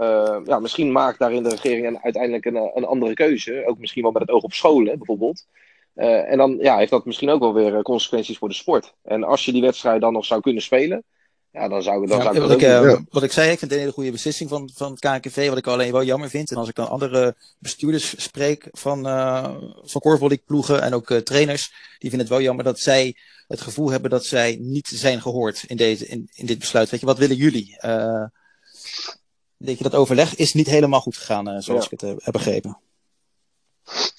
[0.45, 3.63] ja, misschien maakt daarin de regering een, uiteindelijk een, een andere keuze.
[3.67, 5.47] Ook misschien wel met het oog op scholen, bijvoorbeeld.
[5.95, 8.95] En dan ja, heeft dat misschien ook wel weer consequenties voor de sport.
[9.03, 11.05] En als je die wedstrijd dan nog zou kunnen spelen,
[11.53, 12.91] ja, dan zou, dan Ja, zou ik wat, dat ik, ook eh, doen.
[12.91, 13.05] Ja.
[13.11, 15.49] wat ik zei, ik vind het een hele goede beslissing van, van het KNKV.
[15.49, 16.51] Wat ik alleen wel jammer vind.
[16.51, 21.19] En als ik dan andere bestuurders spreek van, eh van korfballeague ploegen en ook eh,
[21.19, 21.69] trainers.
[21.99, 23.17] Die vinden het wel jammer dat zij
[23.49, 26.91] het gevoel hebben dat zij niet zijn gehoord in, deze, in, in dit besluit.
[26.91, 27.77] Weet je, wat willen jullie?
[27.79, 28.25] Eh
[29.57, 31.91] denk je dat overleg is niet helemaal goed gegaan, zoals Ja.
[31.91, 32.79] ik het heb begrepen.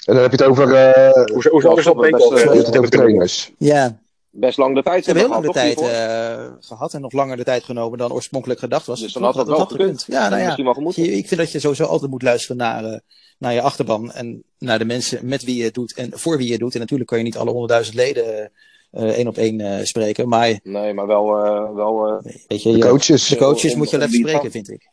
[0.05, 3.51] En dan heb je het over, eh Hoe, hoe dat hebt het over trainers.
[3.57, 4.01] Ja,
[4.33, 7.37] Best lang de tijd ze hebben heel lang de tijd eh, gehad en nog langer
[7.37, 8.99] de tijd genomen dan oorspronkelijk gedacht was.
[8.99, 10.03] Dus dan had dat wel gekund.
[10.07, 10.43] Ja, nou ja.
[10.45, 11.03] Misschien wel gemoeten.
[11.03, 12.99] Je- ik vind dat je sowieso altijd moet luisteren naar, eh,
[13.37, 16.45] naar je achterban en naar de mensen met wie je het doet en voor wie
[16.45, 16.73] je het doet.
[16.73, 18.51] En natuurlijk kan je niet alle honderdduizend leden
[18.91, 22.71] eh, één op één eh, spreken, maar Nee, maar wel, eh, wel eh, weet je,
[22.71, 23.27] De je- coaches.
[23.27, 24.89] de coaches Om- moet je om wel even spreken, vind ik.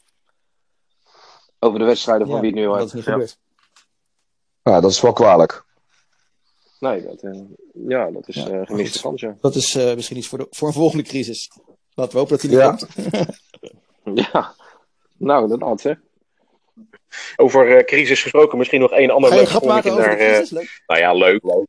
[1.58, 3.12] over de wedstrijden van Ja, wie het nu dat is niet Ja.
[3.12, 3.38] gebeurd.
[4.62, 5.64] Ja, dat is wel kwalijk.
[6.80, 7.40] Nee, dat, eh,
[7.88, 9.36] ja, dat is Ja, maar gemiste kans, ja.
[9.40, 11.50] Dat is eh, misschien iets voor, de, voor een volgende crisis.
[11.94, 12.70] Laten we hopen dat die niet Ja.
[12.70, 13.36] komt.
[14.32, 14.54] Ja,
[15.16, 15.96] nou, inderdaad.
[17.36, 20.50] Over crisis gesproken, misschien nog één ander Ga je een grap maken over naar, crisis?
[20.50, 20.82] Leuk.
[20.86, 21.42] Nou ja, leuk.
[21.42, 21.66] leuk.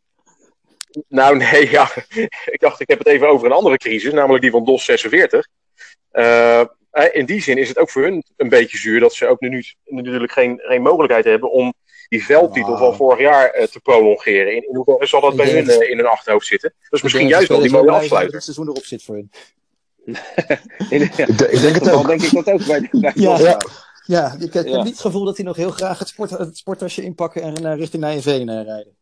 [1.08, 1.90] Nou, nee, ja.
[2.46, 5.48] Ik dacht, ik heb het even over een andere crisis, namelijk die van DOS 46.
[6.12, 6.64] Eh,
[7.12, 9.64] in die zin is het ook voor hun een beetje zuur dat ze ook nu
[9.86, 11.74] natuurlijk geen, geen mogelijkheid hebben om
[12.10, 14.56] die veldtitel van vorig jaar eh, te prolongeren.
[14.56, 16.74] In, in hoeverre zal dat Ik bij denk- hun eh, in hun achterhoofd zitten?
[16.80, 18.34] Dat is misschien Ik denk juist wel dat die de mooie afsluiter.
[18.36, 19.32] het seizoen erop zit voor hun.
[20.90, 22.08] In, ja, Ik, de- ik denk het ook.
[22.08, 23.38] denk ik dat ook bij, bij Ja.
[23.40, 23.58] Ja.
[24.06, 24.78] Ja, ik heb Ja.
[24.78, 27.78] niet het gevoel dat hij nog heel graag het, sport, het sporttasje inpakken en naar
[27.78, 28.98] richting Nijenveen eh, rijden.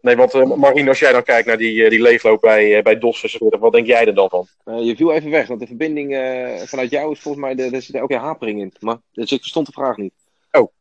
[0.00, 2.82] Nee, want uh, Marien, als jij dan kijkt naar die, uh, die leegloop bij, uh,
[2.82, 4.46] bij DOS 46, wat denk jij er dan van?
[4.64, 7.76] Uh, je viel even weg, want de verbinding uh, vanuit jou is volgens mij, de,
[7.76, 8.72] er zit elke keer hapering in.
[8.80, 10.12] Maar, dus ik verstond de vraag niet.
[10.50, 10.72] Oh.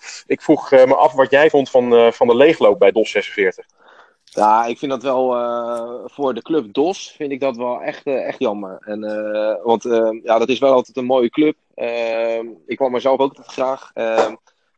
[0.26, 3.10] Ik vroeg uh, me af wat jij vond van, uh, van de leegloop bij DOS
[3.10, 3.66] 46.
[4.24, 8.06] Ja, ik vind dat wel uh, voor de club DOS vind ik dat wel echt,
[8.06, 8.78] echt jammer.
[8.80, 9.00] En,
[9.62, 9.82] want
[10.22, 11.56] ja, dat is wel altijd een mooie club.
[12.66, 13.92] ik kwam er zelf ook graag.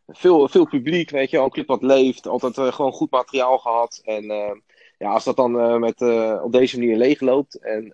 [0.08, 4.00] veel, veel publiek, weet je, een club wat leeft, altijd gewoon goed materiaal gehad.
[4.04, 4.24] En
[4.98, 6.02] ja, als dat dan met,
[6.42, 7.58] op deze manier leegloopt.
[7.58, 7.92] En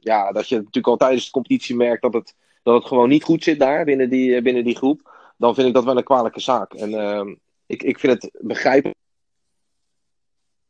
[0.00, 3.24] ja, dat je natuurlijk al tijdens de competitie merkt dat het, dat het gewoon niet
[3.24, 5.11] goed zit daar binnen die, binnen die groep.
[5.42, 6.74] Dan vind ik dat wel een kwalijke zaak.
[6.74, 8.96] En ik, ik vind het begrijpelijk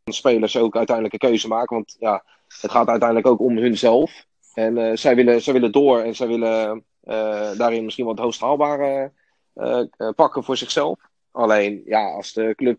[0.05, 1.77] spelers ook uiteindelijk een keuze maken.
[1.77, 2.25] Want ja,
[2.61, 4.27] het gaat uiteindelijk ook om hunzelf.
[4.55, 8.41] En uh, zij, willen, zij willen door en zij willen uh, daarin misschien wat hoogst
[8.41, 9.13] haalbare
[9.55, 9.83] uh,
[10.17, 11.01] pakken voor zichzelf.
[11.31, 12.79] Alleen, ja, als de club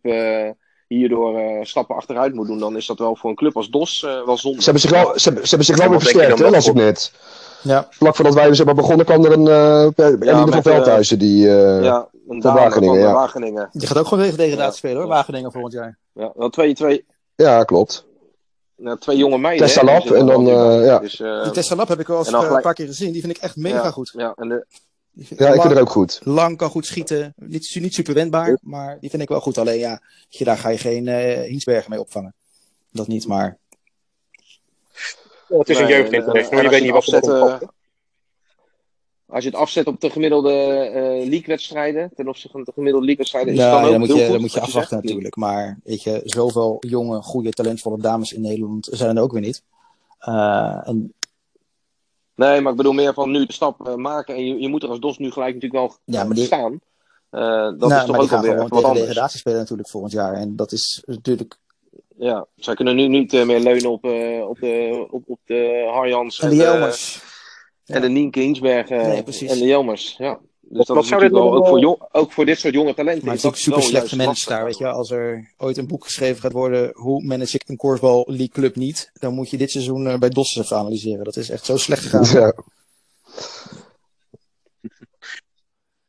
[0.97, 4.37] hierdoor stappen achteruit moet doen, dan is dat wel voor een club als DOS wel
[4.37, 4.57] zonde.
[4.57, 6.73] Ze hebben zich wel, ze, hebben, ze hebben zich wel weer versterkt, hè, las ik
[6.73, 7.11] net.
[7.61, 7.87] Ja.
[7.89, 9.45] Vlak voordat wij zeg maar, begonnen kwam er een
[9.87, 12.95] uh, per, ja, van Veldhuizen die uh, ja, een van Wageningen.
[12.95, 13.13] Van Ja.
[13.13, 13.69] Wageningen.
[13.71, 14.77] Die gaat ook gewoon tegen degradatie Ja.
[14.77, 15.97] spelen hoor, Wageningen volgend jaar.
[16.13, 18.05] Ja, wel twee, twee, ja, klopt.
[18.75, 19.67] nou, twee jonge meiden.
[19.67, 20.99] Tessa hè, die Lap zitten en dan, eh, ja.
[20.99, 23.11] Dus, eh, Die Tesla Lab heb ik wel eens eh, een paar keer gezien.
[23.11, 24.13] Die vind ik echt mega ja, goed.
[24.17, 24.65] Ja, en de,
[25.15, 26.19] Ja, ik lang, vind het ook goed.
[26.23, 27.33] lang kan goed schieten.
[27.35, 29.57] Niet, niet super wendbaar, maar die vind ik wel goed.
[29.57, 32.33] Alleen ja, je, daar ga je geen eh Hiensbergen mee opvangen.
[32.91, 33.57] Dat niet, maar
[35.47, 37.49] Ja, het is een Nee, jeugdinternational, en- je weet als niet wat je het op
[37.49, 37.69] afzet,
[39.25, 43.53] Als je het afzet op de gemiddelde eh league-wedstrijden, ten opzichte van de gemiddelde league-wedstrijden,
[43.53, 45.35] is nou, het dan ja, ook dan moet je, goed, dan moet je afwachten natuurlijk.
[45.35, 49.63] Maar weet je, zoveel jonge, goede, talentvolle dames in Nederland zijn er ook weer niet.
[50.19, 51.13] Eh, en
[52.35, 54.83] Nee, maar ik bedoel meer van nu de stap eh, maken en je, je moet
[54.83, 56.79] er als DOS nu gelijk natuurlijk wel Ja, maar die- staan.
[57.29, 59.05] Eh, dat nou, is toch ook alweer gewoon wat tegen anders.
[59.05, 60.33] degradatie spelen natuurlijk volgend jaar.
[60.33, 61.57] En dat is natuurlijk...
[62.17, 64.05] Ja, zij kunnen nu niet eh, meer leunen op,
[64.49, 67.21] op, de, op, op de Harjans En de Jelmers.
[67.85, 69.51] en de eh, Nee, precies.
[69.51, 70.15] en de Jelmers.
[70.17, 70.39] Ja.
[70.73, 72.45] Dus Wat- dat wat is zou dit natuurlijk wel, nog ook, voor jong, ook voor
[72.45, 73.25] dit soort jonge talenten.
[73.25, 74.87] Maar is het is super wel slecht gemanaged daar, weet je.
[74.87, 78.75] Als er ooit een boek geschreven gaat worden, hoe manage ik een korfbal league club
[78.75, 81.23] niet, dan moet je dit seizoen eh, bij Dos even analyseren.
[81.23, 82.41] Dat is echt zo slecht gegaan.
[82.41, 82.53] Ja.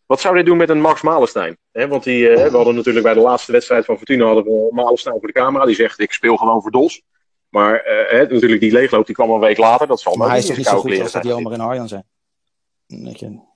[0.06, 1.56] Wat zou dit doen met een Max Malenstein?
[1.72, 4.68] Hè, want die, eh, we hadden natuurlijk bij de laatste wedstrijd van Fortuna hadden we
[4.70, 5.64] Malenstein voor de camera.
[5.64, 7.02] Die zegt, ik speel gewoon voor DOS.
[7.48, 9.86] Maar eh, hè, natuurlijk die leegloop, die kwam een week later.
[9.86, 11.34] Dat zal Maar maar hij is toch in niet zo zijn goed als dat zijn.
[11.34, 12.04] Jelmer en Arjan zijn.
[12.86, 13.52] Weet je.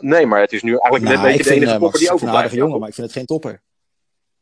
[0.00, 1.80] Nee, maar het is nu eigenlijk net Nou, een beetje ik de vind enige eh,
[1.80, 2.54] topper Max die een aardige overblijft.
[2.54, 3.62] jongen, maar ik vind het geen topper.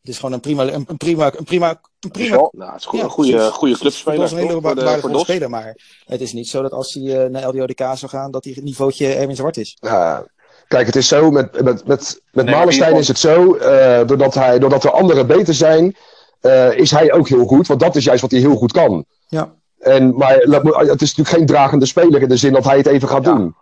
[0.00, 2.86] Het is gewoon een prima, een, een prima, een prima, een prima Nou, het is
[2.86, 5.22] goed, Ja, een goede, goede clubspeler was een hele waardevolle voor DOS.
[5.22, 8.44] speler, maar het is niet zo dat als hij eh, naar LDODK zou gaan, dat
[8.44, 9.76] hij het niveautje Erwin Zwart is.
[9.80, 10.26] Ja.
[10.68, 14.58] Kijk, het is zo, met, met, met, met Malenstein is het zo, eh, doordat, hij,
[14.58, 15.96] doordat er anderen beter zijn,
[16.40, 17.66] eh, is hij ook heel goed.
[17.66, 19.04] Want dat is juist wat hij heel goed kan.
[19.28, 19.54] Ja.
[19.78, 23.08] En, maar het is natuurlijk geen dragende speler in de zin dat hij het even
[23.08, 23.34] gaat Ja.
[23.34, 23.54] doen.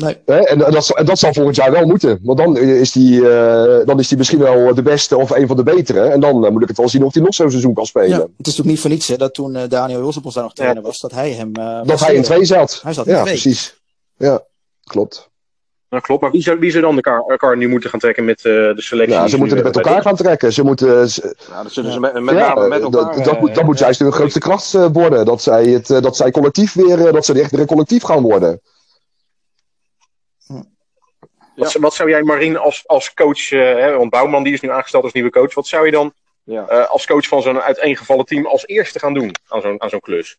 [0.00, 0.16] Nee.
[0.26, 0.38] Hè?
[0.38, 2.18] En, dat, en dat zal volgend jaar wel moeten.
[2.22, 3.20] Want dan is hij
[3.84, 6.00] dan is die misschien wel de beste of een van de betere.
[6.00, 8.08] En dan eh, moet ik het wel zien of hij nog zo'n seizoen kan spelen.
[8.08, 10.54] Ja, het is natuurlijk niet voor niets hè, dat toen eh, Daniel Josepos daar nog
[10.54, 10.86] trainer Ja.
[10.88, 11.52] was, dat hij hem...
[11.54, 12.80] eh, dat hij in twee zat.
[12.82, 13.32] Hij zat in ja, twee.
[13.32, 13.80] precies.
[14.16, 14.42] Ja,
[14.84, 15.28] klopt.
[15.90, 17.00] Nou, klopt, maar wie zou, wie zou dan
[17.36, 19.14] kar nu moeten gaan trekken met eh, de selectie?
[19.14, 20.52] Ja, die ze moeten het met elkaar gaan trekken.
[20.52, 21.94] Ze moeten, ze- Ja, dat zullen Ja.
[21.94, 23.24] ze met, met ja, name met dat- elkaar...
[23.24, 25.24] dat, moet, dat eh, moet juist hun grootste kracht eh, worden.
[25.24, 28.02] Dat zij, het, eh, dat zij collectief weer, eh, dat ze echt weer een collectief
[28.02, 28.60] gaan worden.
[31.60, 34.70] Wat, wat zou jij, Marien, als, als coach, eh, hè, want Bouwman die is nu
[34.70, 36.12] aangesteld als nieuwe coach, wat zou je dan
[36.44, 40.00] eh, als coach van zo'n uiteengevallen team als eerste gaan doen aan zo'n, aan zo'n
[40.00, 40.38] klus?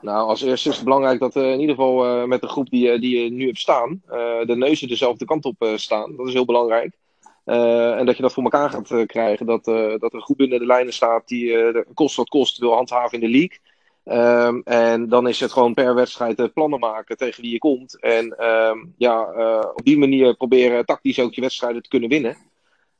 [0.00, 2.98] Nou, als eerste is het belangrijk dat eh, in ieder geval met de groep die,
[2.98, 4.02] die je nu hebt staan,
[4.46, 6.16] de neuzen dezelfde kant op staan.
[6.16, 6.96] Dat is heel belangrijk.
[7.44, 9.46] En dat je dat voor elkaar gaat krijgen.
[9.46, 9.64] Dat,
[10.00, 13.38] dat er goed binnen de lijnen staat die kost wat kost wil handhaven in de
[13.38, 13.58] league.
[14.04, 18.00] Ehm, en dan is het gewoon per wedstrijd eh, plannen maken tegen wie je komt.
[18.00, 22.36] En ehm, ja, eh, op die manier proberen tactisch ook je wedstrijden te kunnen winnen.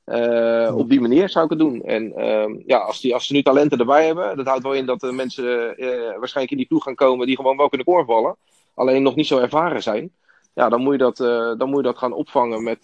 [0.04, 1.82] Eh, op die manier zou ik het doen.
[1.82, 4.86] En ehm, ja, als, die, als ze nu talenten erbij hebben, dat houdt wel in
[4.86, 5.44] dat de mensen
[6.18, 8.36] waarschijnlijk in die ploeg gaan komen die gewoon wel kunnen koorvallen.
[8.74, 10.10] Alleen nog niet zo ervaren zijn.
[10.54, 11.16] Ja, dan moet je dat,
[11.58, 12.82] dan moet je dat gaan opvangen met,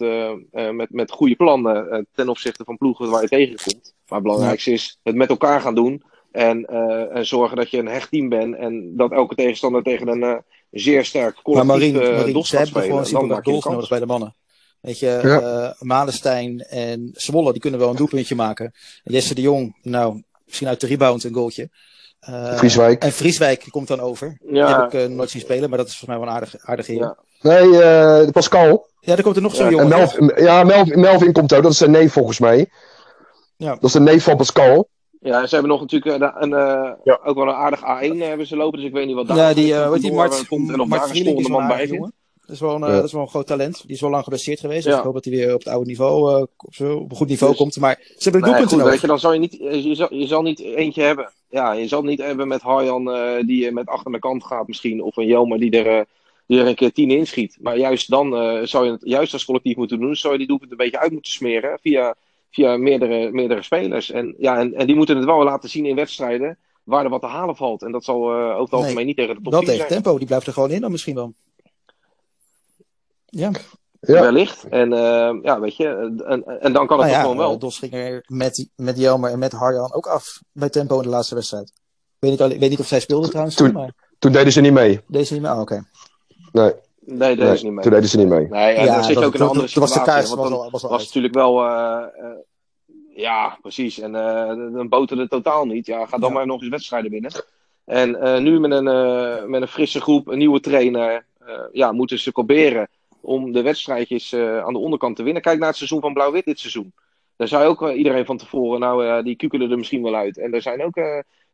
[0.73, 3.95] met, met goede plannen ten opzichte van ploegen waar je tegenkomt.
[4.09, 6.03] Maar het belangrijkste is het met elkaar gaan doen.
[6.33, 8.57] En, eh, en zorgen dat je een hecht team bent.
[8.57, 10.37] En dat elke tegenstander tegen een eh,
[10.71, 13.07] zeer sterk Maar collectief Marien, eh, Marien ze hebben spelen.
[13.07, 13.75] gewoon de goals kans.
[13.75, 14.35] nodig bij de mannen.
[14.81, 15.41] Weet je, Ja.
[15.41, 18.73] eh, Malenstein en Zwolle, die kunnen wel een doelpuntje maken.
[19.05, 21.69] En Jesse de Jong, nou, misschien uit de rebound een goaltje.
[22.21, 23.03] Eh, Vrieswijk.
[23.03, 24.39] En Vrieswijk die komt dan over.
[24.43, 24.81] Die Ja.
[24.81, 26.93] heb ik eh, nooit zien spelen, maar dat is volgens mij wel een aardige, aardige
[26.93, 27.01] heer.
[27.01, 27.17] Ja.
[27.41, 27.51] Ja.
[27.61, 28.87] Nee, eh, Pascal.
[29.01, 29.93] er komt er nog zo'n Ja, jongen.
[29.93, 31.63] En Melvin, ja, Melvin, Melvin komt ook.
[31.63, 32.69] Dat is zijn neef volgens mij.
[33.57, 33.71] Ja.
[33.75, 34.89] Dat is de neef van Pascal.
[35.21, 37.21] Ja, ze hebben nog natuurlijk een, een, eh, Ja.
[37.25, 39.55] ook wel een aardig A1 hebben ze lopen, dus ik weet niet wat daar Ja,
[39.55, 41.49] die, nog eh, weet die Mart, eh, komt en Mart daar een Vrielink is scorende
[41.51, 41.95] wel een man bij zit.
[41.95, 42.13] jongen.
[42.47, 42.95] Dat is, wel een, eh, Ja.
[42.95, 43.83] dat is wel een groot talent.
[43.87, 44.83] Die is wel lang geblesseerd geweest.
[44.85, 44.99] Dus Ja.
[44.99, 47.29] ik hoop dat hij weer op het oude niveau, eh, op, zo, op een goed
[47.29, 47.77] niveau Dus- komt.
[47.79, 49.01] Maar ze hebben Nee, doelpunten goed, weet nodig.
[49.01, 51.31] je, dan zal je niet, je zal, je zal niet eentje hebben.
[51.51, 54.67] Ja, je zal niet hebben met Harjan eh, die eh, met achter de kant gaat
[54.67, 56.05] misschien, of een Jelmer die er, eh,
[56.47, 57.59] die er een keer tien inschiet.
[57.61, 60.49] Maar juist dan eh, zou je het juist als collectief moeten doen, zou je die
[60.49, 62.15] doelpunt een beetje uit moeten smeren via,
[62.51, 64.11] via meerdere, meerdere spelers.
[64.11, 67.21] En, ja, en, en die moeten het wel laten zien in wedstrijden waar er wat
[67.21, 67.83] te halen valt.
[67.83, 69.89] En dat zal eh over het algemeen Nee, niet tegen de top Wel 10 tegen
[69.89, 70.03] zijn.
[70.03, 71.35] tempo, die blijft er gewoon in dan misschien wel.
[73.27, 73.51] Ja,
[74.01, 74.21] Ja.
[74.21, 74.65] Wellicht.
[74.69, 75.89] En eh, ja, weet je,
[76.27, 77.53] en, en dan kan het nou ja, gewoon wel.
[77.53, 81.03] eh, Dos ging er met, met Jelmer en met Harjan ook af bij tempo in
[81.03, 81.69] de laatste wedstrijd.
[82.21, 84.73] Ik weet niet, weet niet of zij speelde trouwens, Toen- maar Toen deden ze niet
[84.73, 85.01] mee.
[85.07, 85.53] deze niet meer.
[85.53, 85.85] Oh, oké.
[86.53, 86.73] Nee,
[87.09, 87.83] nee, dat nee is niet mee.
[87.83, 88.47] toen deden ze niet mee.
[88.49, 90.13] Nee, en Ja, dan zit je ook in een andere dat was de situatie.
[90.13, 91.65] kaars, want was dan was was natuurlijk wel...
[91.65, 92.31] eh, eh,
[93.15, 93.99] ja, precies.
[94.01, 95.87] En eh dan boterde het totaal niet.
[95.87, 96.35] Ja, ga dan Ja.
[96.35, 97.31] maar nog eens wedstrijden winnen.
[97.85, 101.25] En eh, nu met een, eh, met een frisse groep, een nieuwe trainer...
[101.47, 102.89] eh, ja, moeten ze proberen
[103.21, 105.43] om de wedstrijdjes eh, aan de onderkant te winnen.
[105.43, 106.93] Kijk naar het seizoen van Blauw-Wit dit seizoen.
[107.37, 110.39] Daar zei ook iedereen van tevoren, nou, eh, die kukelen er misschien wel uit.
[110.39, 110.97] En er zijn ook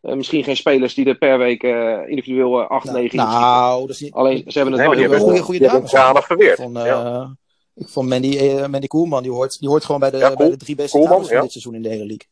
[0.05, 3.19] eh, eh, misschien geen spelers die er per week eh, individueel eh, 8, Nou, 9
[3.19, 4.13] in nou, dat is niet...
[4.13, 6.25] Alleen, ze hebben het Nee, wel heel goede, goede hebben dames.
[6.25, 6.59] verweerd.
[6.59, 7.37] Ik vond, eh, Ja.
[7.75, 10.51] ik vond Mandy, eh, Mandy Koelman, die hoort, die hoort gewoon bij de, Ja, bij
[10.51, 11.43] de drie beste Koelman, dames van ja.
[11.43, 12.27] dit seizoen in de hele league.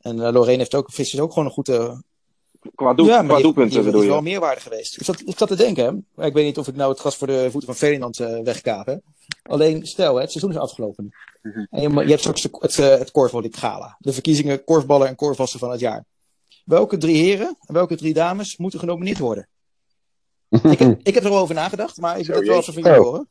[0.00, 2.02] En eh Lorraine heeft ook, is ook gewoon een goede...
[2.74, 4.12] Qua, doel, ja, qua die, doelpunten die, die bedoel is je?
[4.12, 4.96] wel meerwaarde geweest.
[4.96, 7.16] Ik zat, ik zat te denken, hè, ik weet niet of ik nou het gras
[7.16, 8.86] voor de voeten van Ferdinand eh wegkaap.
[8.86, 8.94] Hè.
[9.42, 11.14] Alleen, stel, hè, het seizoen is afgelopen.
[11.42, 11.64] Mhm.
[11.70, 13.96] En je, je hebt straks het, eh, het korfbal gala.
[13.98, 16.04] De verkiezingen korfballen en korfwassen van het jaar.
[16.66, 19.48] Welke drie heren en welke drie dames moeten genomineerd worden?
[20.70, 22.72] Ik heb, ik heb er wel over nagedacht, maar ik wil Zo, het wel even
[22.72, 23.04] van jullie Oh.
[23.06, 23.26] horen.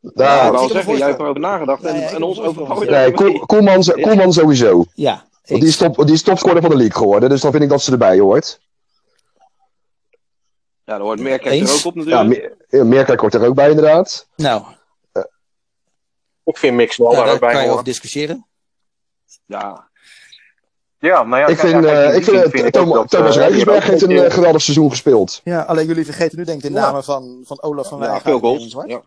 [0.00, 2.40] Ja, Daar, ik ik wou heb zeggen, jij hebt erover nagedacht en, Nee, en ons
[2.40, 4.84] over nee, Koel- Koelman, Koelman sowieso.
[4.94, 7.28] Ja, Want die is, top, die is topscorer van de league geworden.
[7.28, 8.60] Dus dan vind ik dat ze erbij hoort.
[10.84, 12.52] Ja, daar hoort Merkijk er ook op natuurlijk.
[12.68, 14.28] Ja, Meerkijk hoort er ook bij inderdaad.
[14.36, 14.62] nou,
[16.44, 18.46] Ik vind Mix snel ja, daar daar ook bij kan je over discussiëren.
[19.46, 19.90] Ja,
[21.08, 23.10] Ja, nou ja, Ik vind, ja, eh, ik die vind, eh, ik ook Thomas, dat,
[23.10, 25.40] Thomas eh, Rijkersberg die heeft een eh, geweldig seizoen gespeeld.
[25.44, 26.84] Ja, alleen jullie vergeten nu denk ik de Ja.
[26.84, 28.86] namen van, van Olaf van ja Wijngaard veel en Erwin goals.
[28.86, 29.00] Ja.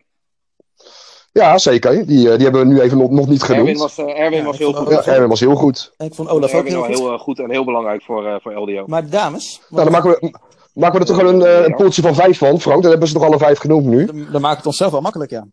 [1.31, 2.05] Ja, zeker.
[2.05, 3.77] Die, eh, die hebben we nu even nog, nog niet Erwin genoemd.
[3.79, 4.89] was, eh, Erwin Ja, was heel goed.
[4.89, 5.91] Ja, Erwin was heel goed.
[5.97, 6.97] En ik vond Olaf ook Erwin heel was goed.
[6.99, 8.84] heel eh, goed en heel belangrijk voor, eh, voor LDO.
[8.88, 10.34] Maar de dames, Nou, dan maken we,
[10.75, 12.81] maken we er toch gewoon een, eh, een poeltje van vijf van, Frank.
[12.81, 14.05] Dan hebben ze toch alle vijf genoemd nu.
[14.05, 15.47] dan, dan maakt het onszelf wel makkelijk, ja.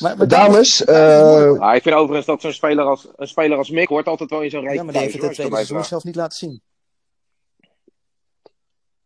[0.00, 3.70] Maar, maar Dames, eh, Ah, ik vind overigens dat zo'n speler als, een speler als
[3.70, 5.84] Mick hoort altijd wel in zo'n rijtje ja, maar die heeft het het tweede seizoen
[5.84, 6.60] zelf niet laten zien.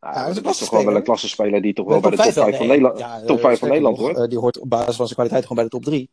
[0.01, 0.37] vraagt.
[0.37, 2.35] Ja, dat is toch wel wel een klassenspeler die toch wel bij de Top top
[2.35, 2.87] 5 vijf van wel, nee.
[2.87, 4.23] Nederland, Ja, eh, top 5 van Nederland nog, hoor.
[4.23, 6.11] eh, die hoort op basis van zijn kwaliteit gewoon bij de top 3.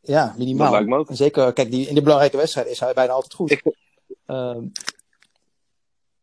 [0.00, 0.64] ja, minimaal.
[0.64, 1.08] Dat lijkt me ook.
[1.08, 3.50] En zeker, kijk, die, in de belangrijke wedstrijd is hij bijna altijd goed.
[3.50, 3.62] Ik-
[4.26, 4.58] Ehm,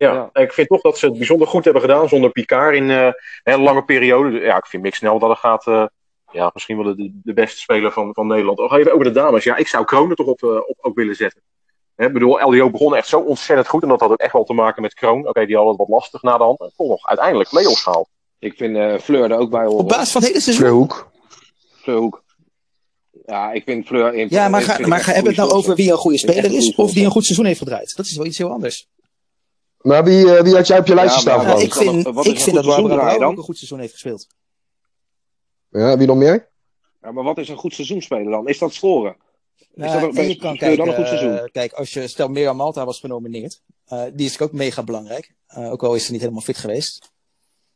[0.07, 3.07] Ja, ik vind toch dat ze het bijzonder goed hebben gedaan zonder Picard in eh,
[3.43, 4.39] een lange periode.
[4.39, 5.67] Ja, ik vind Mick snel dat het gaat.
[5.67, 5.85] eh,
[6.31, 8.59] ja, misschien wel de, de beste speler van, van Nederland.
[8.59, 9.43] Oh, even over de dames.
[9.43, 11.41] Ja, ik zou Kroon er toch op, eh, op ook willen zetten.
[11.95, 13.83] Hè, Ik bedoel, LDO begon echt zo ontzettend goed.
[13.83, 15.27] En dat had ook echt wel te maken met Kroon.
[15.27, 16.59] Oké, die hadden het wat lastig na de hand.
[16.59, 18.09] En toch nog uiteindelijk play-offs gehaald.
[18.39, 19.87] Ik vind eh, Fleur er ook bij op horen.
[19.87, 20.65] basis van het hele seizoen.
[20.65, 21.11] Fleurhoek.
[21.81, 22.23] Fleur Hoek.
[23.25, 24.13] Ja, ik vind Fleur...
[24.13, 26.53] in- Ja, maar, ga, maar ga, hebben we het nou over wie een goede speler
[26.53, 27.95] is of die een goed seizoen heeft gedraaid?
[27.95, 28.87] Dat is wel iets heel anders.
[29.81, 32.25] Maar wie, eh, wie had jij op je lijstje staan, Nou, ik vind, ik vind
[32.25, 33.31] dat seizoen Barbara dan?
[33.31, 34.27] ook een goed seizoen heeft gespeeld.
[35.69, 36.49] Ja, wie nog meer?
[37.01, 38.47] Ja, maar wat is een goed seizoenspeler dan?
[38.47, 39.15] Is dat scoren?
[39.73, 41.37] Nou, dat je kan dan een goed seizoen?
[41.37, 45.33] eh, kijk, als je, stel Mirjam Malta was genomineerd, eh, die is ook mega belangrijk.
[45.47, 47.11] Eh, ook al is ze niet helemaal fit geweest.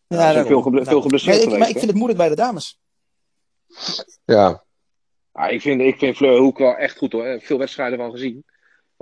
[0.08, 0.46] Ja, daarom.
[0.46, 2.80] veel geble- veel geblesseerd maar ik, geweest, Maar ik vind het moeilijk bij de dames.
[4.26, 4.64] Ja.
[5.34, 7.40] Ja, ik, vind, ik vind Fleur Hoek wel echt goed hoor.
[7.42, 8.46] Veel wedstrijden van gezien.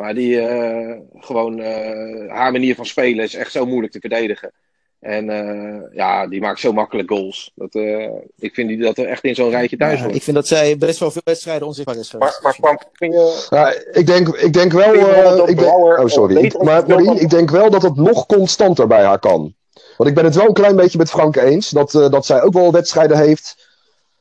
[0.04, 4.52] Maar die eh, gewoon eh, haar manier van spelen is echt zo moeilijk te verdedigen.
[5.00, 7.52] En eh, ja, die maakt zo makkelijk goals.
[7.56, 10.16] Dat, eh, ik vind die dat er echt in zo'n rijtje thuis Ja, hoort.
[10.16, 12.42] ik vind dat zij best wel veel wedstrijden onzichtbaar is geweest.
[12.42, 13.48] Maar, maar Frank, vind je.
[13.50, 14.94] Ja, ik, denk, ik denk wel.
[14.94, 16.54] Eh, ik denk, Brouwer oh, sorry.
[16.64, 16.90] maar
[17.22, 19.54] ik denk wel dat het nog constanter bij haar kan.
[19.98, 21.70] Want ik ben het wel een klein beetje met Frank eens.
[21.70, 23.72] Dat, eh, dat zij ook wel wedstrijden heeft.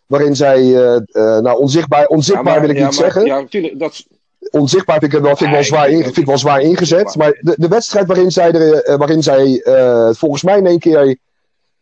[0.07, 0.59] waarin zij.
[0.59, 1.03] eh, eh,
[1.43, 3.25] nou, onzichtbaar, onzichtbaar Ja, maar- wil ik ja, niet maar- zeggen.
[3.27, 3.79] Ja, natuurlijk.
[3.79, 4.05] Dat,
[4.51, 6.61] Onzichtbaar vind ik, het wel, vind ik wel, zwaar, ik in, vind ik wel zwaar
[6.61, 7.17] ingezet.
[7.17, 10.79] Maar de, de wedstrijd waarin zij, er, eh, waarin zij eh, volgens mij in één
[10.79, 11.19] keer Ik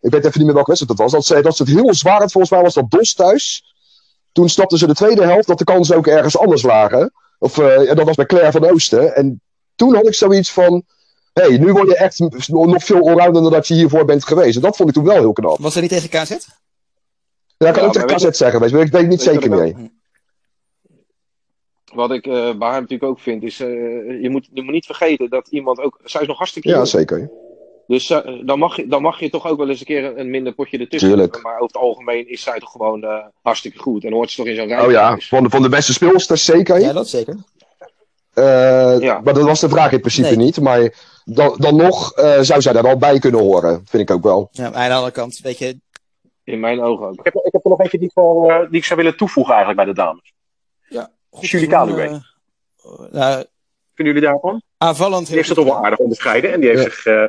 [0.00, 1.12] weet even niet meer welke wedstrijd dat was.
[1.12, 2.32] Dat ze, dat ze het heel zwaar had.
[2.32, 3.64] Volgens mij was dat DOS thuis.
[4.32, 7.12] Toen stapten ze de tweede helft dat de kansen ook ergens anders lagen.
[7.38, 9.14] Of eh, ja, dat was bij Claire van Oosten.
[9.14, 9.40] En
[9.74, 10.82] toen had ik zoiets van.
[11.32, 12.18] Hé, hey, nu word je echt
[12.48, 14.56] nog veel allrounder dan dat je hiervoor bent geweest.
[14.56, 15.58] En dat vond ik toen wel heel knap.
[15.58, 16.30] Was er niet tegen KZ?
[17.56, 19.90] Ja, ik kan ook tegen KZ zeggen, weet je, maar ik weet niet zeker meer.
[21.94, 23.68] Wat ik uh, bij hem natuurlijk ook vind, is uh,
[24.22, 26.00] je, moet, je moet niet vergeten dat iemand ook.
[26.04, 27.30] Zij is nog hartstikke Ja, zeker.
[27.86, 30.20] Dus uh, dan, mag je, dan mag je toch ook wel eens een keer een,
[30.20, 31.08] een minder potje ertussen.
[31.10, 31.42] Tuurlijk.
[31.42, 34.04] Maar over het algemeen is zij toch gewoon hartstikke goed.
[34.04, 34.84] En hoort ze toch in zo'n rij.
[34.84, 36.80] Oh ja, van de, van de beste speelsters zeker.
[36.80, 37.36] Ja, dat zeker.
[39.00, 39.20] ja.
[39.24, 40.36] Maar dat was de vraag in principe nee.
[40.36, 40.60] niet.
[40.60, 43.82] Maar dan, dan nog zou zij daar wel bij kunnen horen.
[43.84, 44.48] Vind ik ook wel.
[44.52, 45.78] Ja, aan de andere kant, weet je.
[46.44, 47.18] In mijn ogen ook.
[47.18, 49.54] Ik heb, ik heb er nog eentje die ik, wel, die ik zou willen toevoegen
[49.54, 50.32] eigenlijk bij de dames.
[51.40, 52.02] Julie Kaluwe.
[52.02, 53.44] Uh, nou,
[53.94, 54.62] Vinden jullie daarvan?
[54.78, 55.26] Aanvallend.
[55.26, 56.52] Die heeft het toch wel aardig onderscheiden.
[56.52, 56.90] En die heeft ja.
[56.90, 57.06] zich.
[57.06, 57.24] Uh,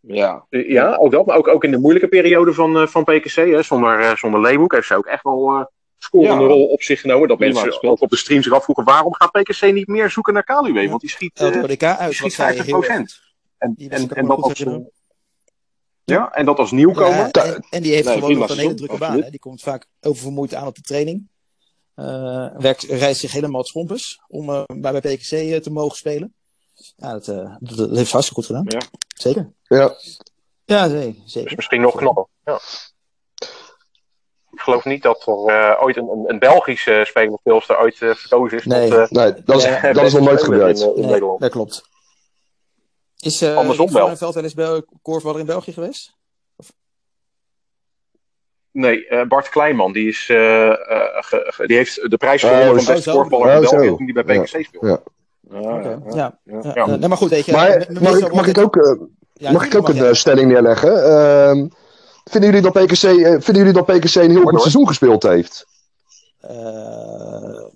[0.00, 0.46] ja.
[0.48, 1.26] ja, ook dat.
[1.26, 3.34] Maar ook, ook in de moeilijke periode van, uh, van PKC.
[3.34, 6.48] Hè, zonder, uh, zonder Leeuwenhoek heeft ze ook echt wel scorende ja.
[6.48, 7.28] rol op zich genomen.
[7.28, 8.84] Dat mensen ook op de stream zich afvroegen.
[8.84, 10.88] Waarom gaat PKC niet meer zoeken naar Kaluwe?
[10.88, 13.20] Want die schiet, uh, uit, schiet 50 heel procent.
[13.58, 14.64] En, en, en dat als,
[16.04, 17.28] ja, en dat als nieuwkomer.
[17.32, 19.22] Ja, en, en, die heeft nee, gewoon nog een hele drukke baan.
[19.22, 19.30] Hè.
[19.30, 21.28] Die komt vaak oververmoeid aan op de training.
[21.98, 25.96] Uh, werkt, reist zich helemaal het schompers om uh, bij, bij PKC uh, te mogen
[25.96, 26.34] spelen.
[26.96, 28.64] Ja, dat, uh, dat, dat heeft ze hartstikke goed gedaan.
[28.66, 28.80] Ja.
[29.16, 29.52] Zeker.
[29.62, 29.94] Ja.
[30.64, 31.22] Ja, zeker.
[31.24, 31.48] zeker.
[31.48, 32.26] Dus misschien nog knapper.
[32.44, 32.60] Ja.
[34.50, 37.38] Ik geloof niet dat er ooit een, een, een Belgische speler
[37.80, 38.64] ooit verkozen is.
[38.64, 40.80] Nee, tot, nee dat, is, ja, dat is nog nooit gebeurd.
[40.80, 41.40] In, in nee, Nederland.
[41.40, 41.88] Dat klopt.
[43.18, 44.16] Is uh, Andersom wel.
[44.16, 46.16] Veld wel eens bij korfballer in België geweest?
[48.78, 50.74] Nee, uh, Bart Kleinman, die, is, uh, uh,
[51.10, 54.22] ge, ge, die heeft de prijs gewonnen oh, van beste korfballer in België toen bij
[54.22, 54.62] PKC ja.
[54.62, 55.00] speelde.
[55.50, 55.58] Ja.
[55.58, 55.98] Okay.
[56.08, 56.38] Ja.
[56.44, 56.60] Ja.
[56.62, 56.72] Ja.
[56.74, 56.86] Ja.
[56.86, 57.52] Nee, maar goed, weet je.
[57.52, 58.98] Maar, mag, ik, mag ik ook,
[59.52, 60.92] mag ik ook een stelling neerleggen?
[60.92, 61.66] Uh,
[62.24, 62.98] vinden, jullie dat PKC,
[63.42, 65.66] vinden jullie dat PKC een heel goed seizoen gespeeld heeft?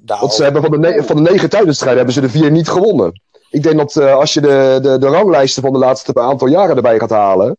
[0.05, 2.69] nou, Want ze hebben van de, van de negen thuiswedstrijden hebben ze de vier niet
[2.69, 3.21] gewonnen.
[3.51, 6.99] Ik denk dat als je de, de, de ranglijsten van de laatste aantal jaren erbij
[6.99, 7.57] gaat halen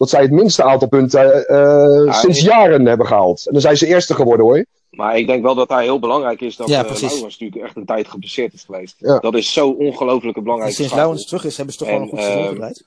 [0.00, 2.44] dat zij het minste aantal punten uh, ja, sinds ik...
[2.44, 3.46] jaren hebben gehaald.
[3.46, 4.64] En dan zijn ze eerste geworden hoor.
[4.90, 7.76] Maar ik denk wel dat daar heel belangrijk is dat ja, uh, Laurens natuurlijk echt
[7.76, 8.94] een tijd geblesseerd is geweest.
[8.98, 9.18] Ja.
[9.18, 10.74] Dat is zo ongelooflijk belangrijk.
[10.74, 12.84] Sinds Laurens terug is, hebben ze toch en, gewoon een goed seizoen uh, gedraaid?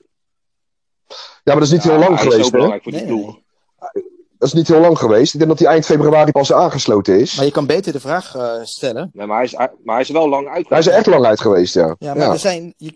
[1.08, 2.38] Ja, maar dat is niet ja, heel lang hij geweest.
[2.38, 3.38] is zo belangrijk voor nee, die ploeg.
[3.94, 4.04] Nee.
[4.44, 5.32] Dat is niet heel lang geweest.
[5.32, 7.36] Ik denk dat hij eind februari pas aangesloten is.
[7.36, 9.10] Maar je kan beter de vraag uh, stellen.
[9.12, 10.68] Nee, maar, hij is, maar hij is wel lang uit.
[10.68, 11.96] Hij is er echt lang uit geweest, ja.
[11.98, 12.92] Ja, maar er zijn, je,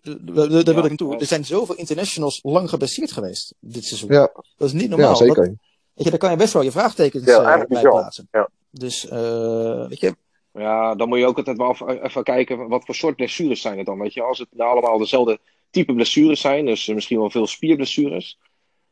[0.65, 4.13] daar wil ik naartoe, er zijn zoveel internationals lang geblesseerd geweest dit seizoen.
[4.13, 4.31] Ja.
[4.57, 5.09] Dat is niet normaal.
[5.09, 5.35] Ja, zeker.
[5.35, 5.55] Dat,
[5.95, 8.29] weet je, daar kan je best wel je vraagtekens ja, uh, bij plaatsen.
[8.31, 8.49] Ja.
[8.71, 10.17] Dus, uh, weet je.
[10.53, 13.87] Ja, dan moet je ook altijd wel even kijken wat voor soort blessures zijn het
[13.87, 13.99] dan.
[13.99, 15.39] Weet je, als het nou allemaal dezelfde
[15.71, 18.39] type blessures zijn, dus misschien wel veel spierblessures,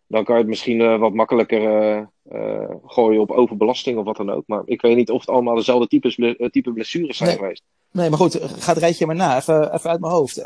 [0.06, 4.16] dan kan je het misschien uh, wat makkelijker uh, uh, gooien op overbelasting of wat
[4.16, 4.42] dan ook.
[4.46, 6.14] Maar ik weet niet of het allemaal dezelfde types,
[6.50, 7.38] type blessures zijn nee.
[7.38, 7.62] geweest.
[7.92, 9.36] Nee, maar goed, ga het rijtje maar na.
[9.36, 10.42] Even, even uit mijn hoofd.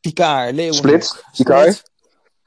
[0.00, 0.74] Picard, Leeuwen.
[0.74, 1.82] Split, Picard.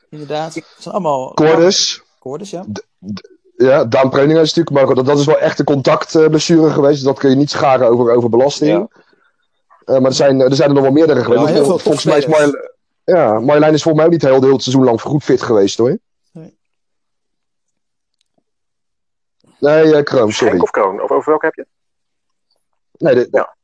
[0.10, 0.56] Inderdaad.
[0.56, 1.34] Het zijn allemaal...
[1.34, 2.04] Cordus.
[2.20, 2.66] Cordus, ja.
[3.14, 6.96] D ja, Daan Preuninger is natuurlijk, maar dat, dat is wel echt een contactblessure geweest.
[6.96, 8.88] Dus dat kun je niet scharen over, over belasting.
[9.86, 10.00] Ja.
[10.00, 11.42] maar er zijn, er zijn er nog wel meerdere geweest.
[11.42, 12.72] Ja, heel veel volgens mij is Marjolein,
[13.04, 15.78] ja, Marjolein is volgens mij ook niet heel, heel het seizoen lang goed fit geweest
[15.78, 15.98] hoor.
[19.60, 19.84] Nee.
[19.84, 20.34] Nee, uh, Kroon, sorry.
[20.34, 21.02] Schenk of Kroon?
[21.02, 21.66] Of over welke heb je?
[22.98, 23.58] Nee, de, ja.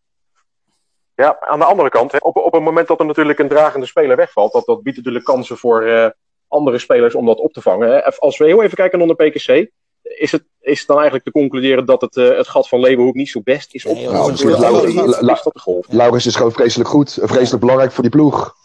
[1.16, 3.86] Ja, aan de andere kant, hè, op, op het moment dat er natuurlijk een dragende
[3.86, 6.08] speler wegvalt, dat, dat biedt natuurlijk kansen voor uh,
[6.48, 7.90] andere spelers om dat op te vangen.
[7.90, 8.04] Hè.
[8.04, 9.70] Als we heel even kijken naar de PKC,
[10.02, 13.16] is het, is het dan eigenlijk te concluderen dat het, uh, het gat van Leeuwenhoek
[13.16, 13.84] niet zo best is?
[13.84, 18.56] Nou, la, la, la, Laurens is gewoon vreselijk goed, vreselijk belangrijk voor die ploeg.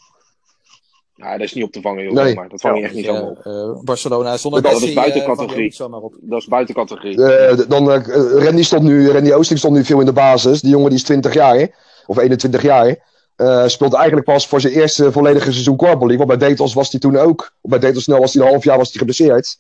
[1.21, 2.13] Ja, dat is niet op te vangen, joh.
[2.13, 2.35] Nee.
[2.35, 3.45] Maar dat vang je echt niet zo op.
[3.45, 5.75] Uh, Barcelona zonder dat Messi, is buiten categorie.
[6.21, 7.19] Dat is buiten categorie.
[7.19, 10.61] Uh, dan, uh, Randy, stond nu, Randy Oosting stond nu veel in de basis.
[10.61, 11.69] Die jongen die is 20 jaar,
[12.07, 13.09] of 21 jaar.
[13.37, 16.17] Uh, speelt eigenlijk pas voor zijn eerste volledige seizoen League.
[16.17, 17.53] Want bij Daytons was hij toen ook.
[17.61, 19.59] Bij Daytons snel was hij een half jaar was hij geblesseerd.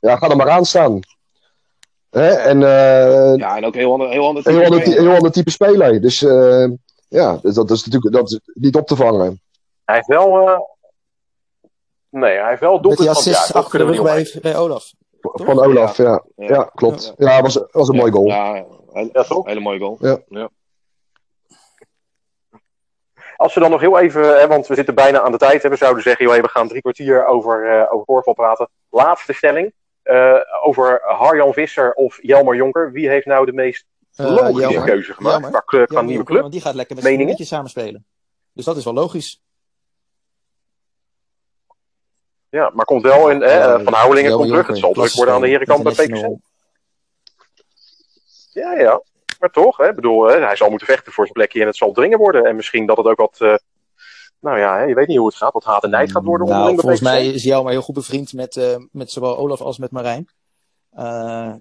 [0.00, 1.00] Ja, ga er maar aan staan.
[2.10, 2.28] Hè?
[2.28, 5.50] En, uh, ja, en ook heel ander, heel ander type, heel ander, heel ander type
[5.50, 6.00] speler.
[6.00, 6.20] Dus
[7.08, 9.40] ja, dus dat is natuurlijk dat is niet op te vangen.
[9.84, 10.68] Hij heeft wel...
[12.10, 14.92] Nee, hij heeft wel doelpunt van ja, achter de rug bij, bij Olaf.
[15.20, 15.32] Toch?
[15.34, 16.04] Van Olaf, ja.
[16.04, 16.54] Ja, ja.
[16.54, 17.14] ja klopt.
[17.16, 18.26] Ja, ja was, was een ja, mooi goal.
[18.26, 19.46] Ja, een, ja, toch?
[19.46, 19.96] hele mooie goal.
[20.00, 20.18] Ja.
[20.28, 20.50] ja.
[23.36, 25.68] Als we dan nog heel even, hè, want we zitten bijna aan de tijd, hè,
[25.68, 28.68] we zouden zeggen, joh, we gaan drie kwartier over, uh, over voorval praten.
[28.90, 29.72] Laatste stelling.
[30.04, 32.92] Uh, over Harjan Visser of Jelmer Jonker.
[32.92, 33.84] Wie heeft nou de meest
[34.16, 36.40] logische uh, keuze gemaakt qua, qua nieuwe club?
[36.40, 38.06] Want die gaat lekker met zijn samen spelen.
[38.52, 39.42] Dus dat is wel logisch.
[42.50, 44.66] Ja, maar komt wel in, hè, Ja, Van Houwelingen komt terug.
[44.66, 46.00] Het zal druk worden aan de herenkant bij PKC.
[46.00, 46.40] International.
[48.52, 49.02] Ja, ja.
[49.38, 51.92] Maar toch, hè, bedoel, hè, hij zal moeten vechten voor zijn plekje en het zal
[51.92, 52.44] dringen worden.
[52.44, 53.54] En misschien dat het ook wat, eh,
[54.40, 56.48] nou ja, hè, je weet niet hoe het gaat, wat haat en nijd gaat worden
[56.48, 59.78] Nou, volgens mij is jou maar heel goed bevriend met, eh, met zowel Olaf als
[59.78, 60.28] met Marijn.
[60.90, 61.52] Eh,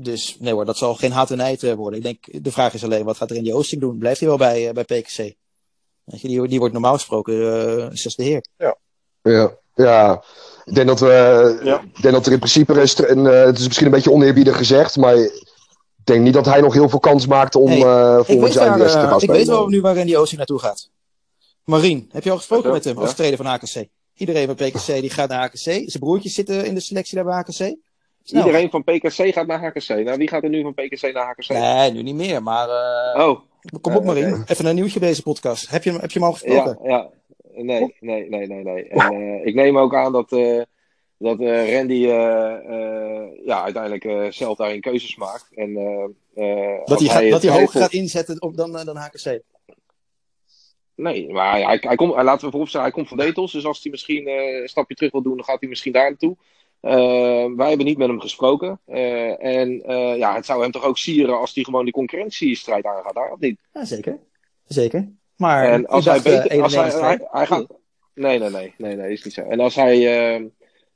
[0.00, 1.98] dus nee hoor, dat zal geen haat en nijd eh, worden.
[1.98, 3.98] Ik denk, de vraag is alleen, wat gaat er in die Oosting doen?
[3.98, 5.16] Blijft hij wel bij, eh, bij PKC?
[6.04, 8.44] Weet je, die, die wordt normaal gesproken eh zesde heer.
[8.56, 8.76] Ja,
[9.22, 9.56] ja.
[10.64, 11.60] Ik denk dat we.
[11.64, 11.80] Ja.
[11.94, 12.80] Ik denk dat er in principe.
[12.80, 15.16] Is, en, eh, het is misschien een beetje oneerbiedig gezegd, maar.
[15.16, 18.52] Ik denk niet dat hij nog heel veel kans maakt om Hey, eh Ik volgend
[18.52, 20.90] jaar te eh, gaan ik weet wel nu waar Randy Oosting naartoe gaat.
[21.64, 23.00] Marien, heb je al gesproken Ja, met hem ja.
[23.00, 23.86] als trainer van HKC?
[24.14, 25.58] Iedereen bij PKC die gaat naar HKC.
[25.58, 27.52] Zijn broertjes zitten in de selectie daar bij HKC.
[27.52, 27.76] Snel.
[28.44, 29.88] Iedereen van PKC gaat naar HKC.
[29.88, 31.48] Nou, wie gaat er nu van PKC naar HKC?
[31.48, 32.42] Nee, nu niet meer.
[32.42, 33.40] Maar eh, Oh,
[33.80, 35.68] kom op Eh, Marien, even een nieuwtje deze podcast.
[35.70, 36.78] Heb je, hem- heb je hem al gesproken?
[36.82, 37.08] ja, ja.
[37.64, 38.88] Nee, nee, nee, nee, nee.
[38.88, 40.62] En, eh, ik neem ook aan dat, eh,
[41.18, 41.94] dat eh, Randy
[43.44, 45.48] ja, uiteindelijk zelf daarin keuzes maakt.
[45.54, 45.74] En,
[46.84, 49.40] Dat hij, gaat, dat hij hoger gaat inzetten op dan, dan HKC.
[50.94, 53.52] Nee, maar hij, hij, komt, hij- laten we vooropstellen, hij komt van Detels.
[53.52, 56.36] Dus als hij misschien een stapje terug wil doen, dan gaat hij misschien daar naartoe.
[57.56, 58.80] Wij hebben niet met hem gesproken.
[59.38, 59.82] En
[60.18, 63.38] ja, het zou hem toch ook sieren als hij gewoon die concurrentiestrijd aangaat daar, of
[63.38, 63.60] niet?
[63.72, 64.18] Ja, zeker.
[64.66, 65.12] Zeker.
[65.38, 67.66] Maar En als hij eh, beter, als hij, 91 hij, hij gaat.
[68.14, 69.42] Nee, nee, nee, nee, nee, is niet zo.
[69.42, 69.96] En als hij,
[70.36, 70.44] eh,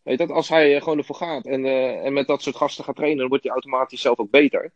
[0.02, 2.84] weet dat, als hij eh, gewoon ervoor gaat en, eh, en met dat soort gasten
[2.84, 4.72] gaat trainen, dan wordt hij automatisch zelf ook beter.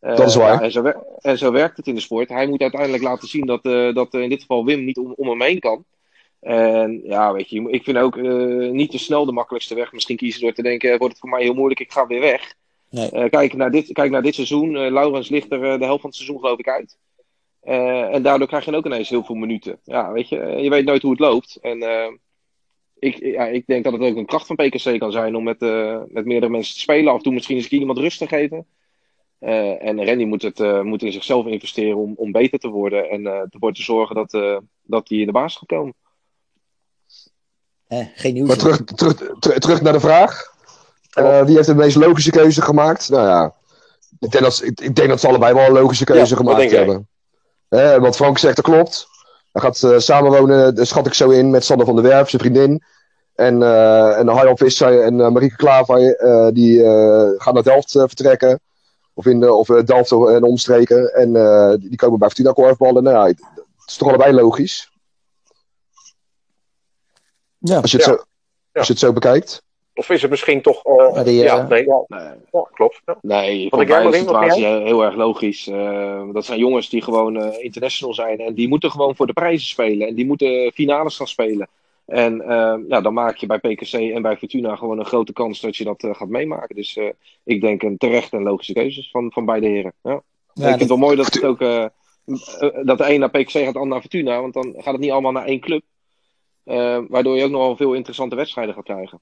[0.00, 0.52] Eh, Dat is waar.
[0.54, 2.28] ja, en, zo en zo werkt het in de sport.
[2.28, 5.12] Hij moet uiteindelijk laten zien dat, eh, dat eh, in dit geval Wim niet om,
[5.16, 5.84] om hem heen kan.
[6.40, 10.16] En ja, weet je, ik vind ook eh, niet te snel de makkelijkste weg misschien
[10.16, 12.54] kiezen door te denken, wordt het voor mij heel moeilijk, ik ga weer weg.
[12.90, 13.10] Nee.
[13.10, 14.76] Eh, kijk, naar dit, kijk naar dit seizoen.
[14.76, 16.96] Eh, Laurens ligt er eh, de helft van het seizoen geloof ik uit.
[17.66, 19.78] Eh, en daardoor krijg je ook ineens heel veel minuten.
[19.84, 21.58] Ja, weet je, eh, je weet nooit hoe het loopt.
[21.60, 22.12] En eh,
[22.98, 25.62] ik, ja, ik denk dat het ook een kracht van PKC kan zijn om met,
[25.62, 27.10] eh, met meerdere mensen te spelen.
[27.10, 28.66] Af en toe misschien eens een keer iemand rust te geven.
[29.38, 33.10] Eh, en Randy moet, het, eh, moet in zichzelf investeren om, om beter te worden.
[33.10, 35.94] En eh, ervoor te zorgen dat, eh, dat hij in de baas gaat komen.
[37.86, 38.48] Eh, geen nieuws.
[38.48, 40.54] Maar terug, terug, ter- terug naar de vraag.
[41.12, 43.08] Eh, wie heeft de meest logische keuze gemaakt?
[43.08, 43.54] Nou ja,
[44.18, 46.70] ik denk dat, ik, ik denk dat ze allebei wel een logische keuze Ja, gemaakt
[46.70, 47.00] jij?
[47.68, 49.06] Eh, wat Frank zegt, dat klopt.
[49.52, 52.42] Hij gaat eh, samenwonen, daar schat ik zo in, met Sander van der Werf, zijn
[52.42, 52.82] vriendin.
[53.34, 57.90] En, eh en Harjan Visser en eh, Marieke Klaver, eh, die eh, gaan naar Delft
[57.90, 58.60] vertrekken.
[59.14, 61.14] Of, in de, of eh, Delft en omstreken.
[61.14, 63.02] En eh, die die komen bij Fortuna korfballen.
[63.02, 63.40] Nou ja, het
[63.86, 64.90] is toch allebei logisch.
[67.58, 68.12] Ja, Als je het, Ja.
[68.12, 68.22] zo,
[68.72, 69.62] als je het zo bekijkt.
[69.98, 70.84] Of is het misschien toch...
[70.84, 73.00] eh, die, ja, eh, nee, ja, Nee, ja, klopt.
[73.06, 73.18] Ja.
[73.22, 75.68] Nee, jij, mij is de situatie heel, erg logisch.
[75.68, 78.38] Eh, dat zijn jongens die gewoon eh, international zijn.
[78.40, 80.08] En die moeten gewoon voor de prijzen spelen.
[80.08, 81.68] En die moeten finales gaan spelen.
[82.06, 85.60] En eh, ja, dan maak je bij PKC en bij Fortuna gewoon een grote kans
[85.60, 86.76] dat je dat eh, gaat meemaken.
[86.76, 87.08] Dus eh,
[87.44, 89.92] ik denk een terechte en logische keuzes van, van beide heren.
[90.02, 90.22] Ja.
[90.52, 91.90] Ja, ik vind het wel mooi dat, het ook, eh, eh,
[92.82, 94.40] dat de een naar PKC gaat, de ander naar Fortuna.
[94.40, 95.82] Want dan gaat het niet allemaal naar één club.
[96.64, 99.20] Eh, waardoor je ook nog wel veel interessante wedstrijden gaat krijgen.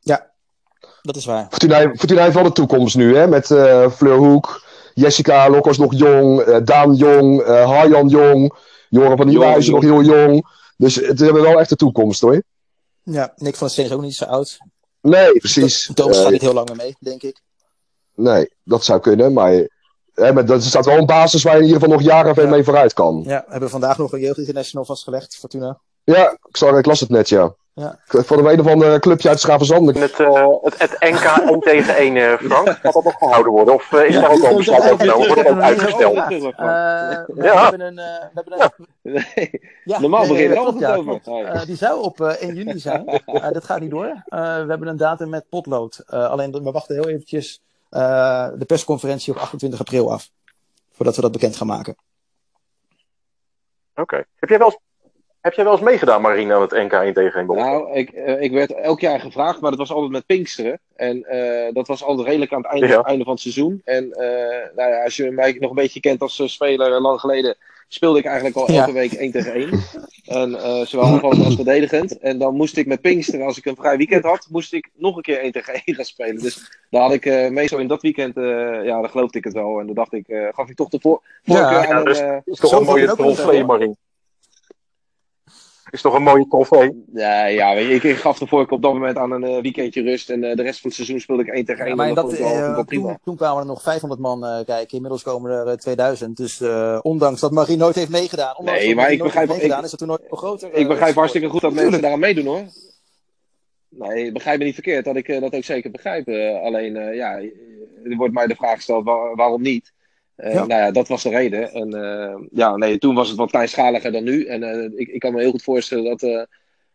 [1.02, 1.46] Dat is waar.
[1.50, 3.26] Fortuna, Fortuna heeft wel de toekomst nu, hè?
[3.26, 4.62] Met eh Fleur Hoek,
[4.94, 8.54] Jessica Lokkers nog jong, eh, Daan jong, eh Harjan jong,
[8.88, 10.46] Joran van Nieuwenhuizen nog Jong, heel jong.
[10.76, 12.42] Dus het hebben wel echt de toekomst, hoor.
[13.02, 14.58] Ja, Nick van der Steen is ook niet zo oud.
[15.00, 15.90] Nee, precies.
[15.94, 17.40] Thomas Eh, gaat niet heel lang meer mee, denk ik.
[18.14, 19.52] nee, dat zou kunnen, maar,
[20.14, 22.48] hè, maar dat staat wel een basis waar je in ieder geval nog jaren Ja.
[22.50, 23.22] mee vooruit kan.
[23.26, 25.78] Ja, we hebben vandaag nog een jeugd international vastgelegd, Fortuna.
[26.04, 27.54] Ja, ik, zag, ik las het net, ja.
[27.74, 27.98] Ja.
[28.06, 29.98] Vond hem een of ander clubje uit Schavenzand.
[29.98, 33.74] Het, eh, het, het NK 1 tegen 1, eh, Frank, gaat dat nog gehouden worden?
[33.74, 35.26] Of eh, is daar ook al een besluit over genomen?
[35.26, 36.14] Wordt het ook uitgesteld?
[36.14, 36.28] Ja.
[36.30, 37.62] Eh, we Ja.
[37.62, 37.98] hebben een...
[37.98, 38.86] eh, we hebben een
[39.36, 39.60] Nee.
[39.84, 41.42] ja, Normaal nee, begin je nee, er klopt, altijd ja, over.
[41.54, 41.60] ja.
[41.60, 43.06] Eh, die zou op eh, 1 juni zijn.
[43.26, 44.06] Eh, dat gaat niet door.
[44.06, 46.02] Eh, we hebben een datum met potlood.
[46.06, 50.30] Eh, alleen we wachten heel eventjes eh, de persconferentie op 28 april af.
[50.92, 51.96] Voordat we dat bekend gaan maken.
[53.94, 54.24] Oké.
[54.34, 54.78] Heb jij wel eens...
[55.44, 58.42] Heb jij wel eens meegedaan, Marine, aan het NK 1 tegen 1 Nou, ik, eh,
[58.42, 60.78] ik werd elk jaar gevraagd, maar dat was altijd met Pinksteren.
[60.96, 63.00] En eh, dat was altijd redelijk aan het einde, Ja.
[63.02, 63.80] einde van het seizoen.
[63.84, 67.56] En eh, nou ja, als je mij nog een beetje kent als speler, lang geleden,
[67.88, 68.78] speelde ik eigenlijk al Ja.
[68.80, 69.70] elke week 1 tegen 1.
[70.24, 72.18] En eh, zowel aanvallend als verdedigend.
[72.18, 75.16] En dan moest ik met Pinksteren, als ik een vrij weekend had, moest ik nog
[75.16, 76.42] een keer 1 tegen 1 gaan spelen.
[76.42, 78.44] Dus daar had ik eh, meestal in dat weekend, eh,
[78.84, 79.78] ja, dan geloofde ik het wel.
[79.80, 82.18] En dan dacht ik, eh, gaf ik toch de voor voorkeur Ja, aan ja, dus-
[82.20, 83.94] eh, Dat is toch een mooie wel, Marine.
[85.94, 87.04] Is toch een mooie trofee?
[87.12, 89.62] Ja, ja weet je, ik, ik gaf de voorkeur op dat moment aan een eh,
[89.62, 90.30] weekendje rust.
[90.30, 91.96] En eh, de rest van het seizoen speelde ik 1 tegen 1.
[91.96, 94.94] Ja, dat, wel, eh, toen, toen kwamen er nog 500 man eh, kijken.
[94.94, 96.36] Inmiddels komen er eh, 2000.
[96.36, 98.56] Dus eh, ondanks dat Marie nooit heeft meegedaan.
[98.56, 100.72] Ondanks Nee, maar ik begrijp- heeft meegedaan, ik- is het toen nooit groter.
[100.74, 102.62] Ik begrijp hartstikke goed dat mensen daaraan meedoen hoor.
[103.88, 106.28] Nee, begrijp me niet verkeerd, dat ik dat ook zeker begrijp.
[106.64, 107.36] Alleen, eh, ja,
[108.04, 109.92] er wordt mij de vraag gesteld waar- waarom niet.
[110.36, 110.66] Eh, Ja.
[110.66, 111.72] Nou ja, dat was de reden.
[111.72, 114.44] En eh, ja, nee, toen was het wat kleinschaliger dan nu.
[114.46, 116.20] En eh, ik, ik kan me heel goed voorstellen dat,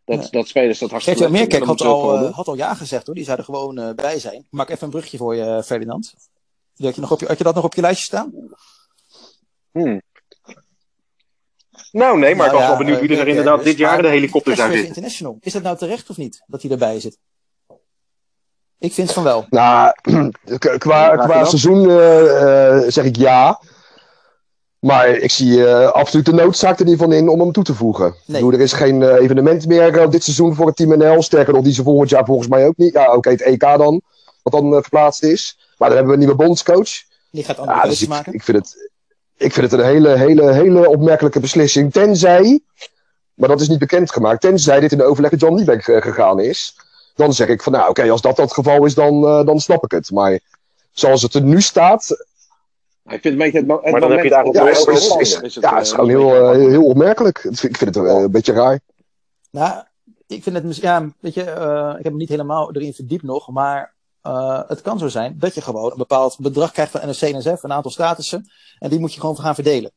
[0.05, 0.27] dat, Ja.
[0.29, 1.67] dat spelers dat hartstikke Meerkek vinden.
[1.67, 3.15] had al, had al ja gezegd hoor.
[3.15, 4.35] Die zou er gewoon bij zijn.
[4.35, 6.13] Ik Maak even een brugje voor je, Ferdinand.
[6.77, 8.33] Had je, nog op je, had je dat nog op je lijstje staan?
[9.71, 10.01] Hmm.
[11.91, 14.55] Nou, nee, maar Nou ik was wel benieuwd wie er inderdaad dit jaar de helikopter
[14.55, 14.87] zou zitten.
[14.87, 15.37] International.
[15.41, 16.43] Is dat nou terecht of niet?
[16.47, 17.17] Dat hij erbij zit?
[18.80, 19.45] Ik vind van wel.
[19.49, 19.93] Nou,
[20.77, 23.59] qua, qua seizoen eh, eh, zeg ik ja.
[24.80, 27.73] Maar ik zie eh, absoluut de noodzaak er niet van in om hem toe te
[27.73, 28.07] voegen.
[28.07, 28.36] Ik Nee.
[28.41, 31.21] bedoel, er is geen eh, evenement meer eh, dit seizoen voor het Team NL.
[31.21, 32.93] Sterker nog, die ze volgend jaar volgens mij ook niet.
[32.93, 34.01] Ja, oké, het EK dan,
[34.43, 35.57] wat dan verplaatst is.
[35.77, 36.89] Maar dan hebben we een nieuwe bondscoach.
[37.32, 38.34] Die gaat andere Ja, dus ik, maken.
[38.34, 38.91] ik, vind het,
[39.38, 41.93] ik vind het een hele, hele, hele opmerkelijke beslissing.
[41.93, 42.59] Tenzij,
[43.34, 46.75] maar dat is niet bekendgemaakt, tenzij dit in de overleg met John Liebeck gegaan is.
[47.20, 49.84] Dan zeg ik van, nou oké, als dat het geval is, dan, eh, dan snap
[49.84, 50.11] ik het.
[50.11, 50.39] Maar
[50.91, 54.11] zoals het er nu staat, Ik vind het een beetje het, mo- het Maar dan
[54.11, 56.86] heb je daar ja, is, is, is, is ja, het is gewoon heel, eh, heel
[56.86, 57.38] opmerkelijk.
[57.43, 58.80] Ik vind het eh, een beetje raar.
[59.51, 59.84] Nou,
[60.28, 63.49] ik vind het, ja, weet je, eh, ik heb me niet helemaal erin verdiept nog,
[63.49, 67.63] maar eh, het kan zo zijn dat je gewoon een bepaald bedrag krijgt van NSF,
[67.63, 68.49] een aantal statussen,
[68.80, 69.91] en die moet je gewoon gaan verdelen.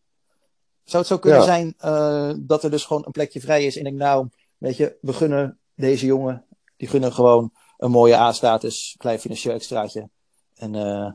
[0.85, 1.45] Zou het zo kunnen Ja.
[1.45, 4.27] zijn eh, dat er dus gewoon een plekje vrij is en ik nou,
[4.59, 6.45] weet je, we gunnen deze jongen,
[6.83, 10.09] die gunnen gewoon een mooie A-status, klein financieel extraatje.
[10.57, 11.11] En eh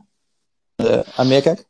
[0.76, 1.64] uh, aan Meerkijk?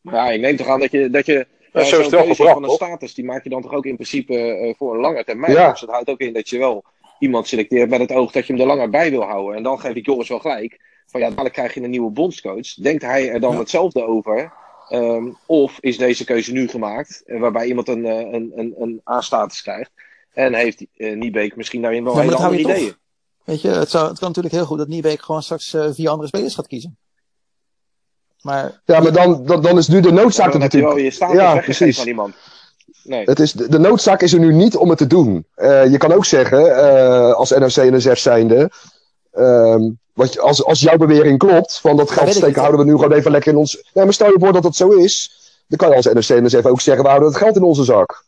[0.00, 2.44] Ja, ik neem toch aan dat je, dat je Ja, ja, zo is zo'n keuze
[2.44, 5.24] van een status, die maak je dan toch ook in principe eh, voor een lange
[5.24, 5.52] termijn.
[5.52, 5.70] Ja.
[5.70, 6.84] Dus dat houdt ook in dat je wel
[7.18, 9.56] iemand selecteert met het oog dat je hem er langer bij wil houden.
[9.56, 10.80] En dan geef ik Joris wel gelijk.
[11.06, 12.74] Van ja, dadelijk krijg je een nieuwe bondscoach.
[12.74, 13.58] Denkt hij er dan Ja.
[13.58, 14.52] hetzelfde over?
[14.88, 19.00] Ehm, of is deze keuze nu gemaakt, eh, waarbij iemand een, eh, een, een, een
[19.10, 19.90] A-status krijgt?
[20.32, 22.94] En heeft uh, Niebeek misschien daarin wel Ja, hele andere ideeën?
[23.50, 26.08] Weet je, het, zou, het kan natuurlijk heel goed dat Niebeek gewoon straks eh, vier
[26.08, 26.96] andere spelers gaat kiezen.
[28.40, 31.00] Maar Ja, maar dan, dan, dan is nu de noodzaak Dan er je natuurlijk.
[31.00, 32.00] je status Ja, precies.
[32.00, 32.34] aan iemand.
[33.04, 33.22] Nee.
[33.24, 35.46] Het is, de, de noodzaak is er nu niet om het te doen.
[35.54, 38.70] Eh, je kan ook zeggen, eh, als NRC en NSF zijnde,
[39.32, 43.12] ehm, wat als, als jouw bewering klopt, van dat geld steken houden we nu gewoon
[43.12, 43.90] even lekker in ons...
[43.92, 45.30] Nee, maar stel je voor dat dat zo is,
[45.66, 47.84] dan kan je als NRC en NSF ook zeggen, we houden het geld in onze
[47.84, 48.24] zak.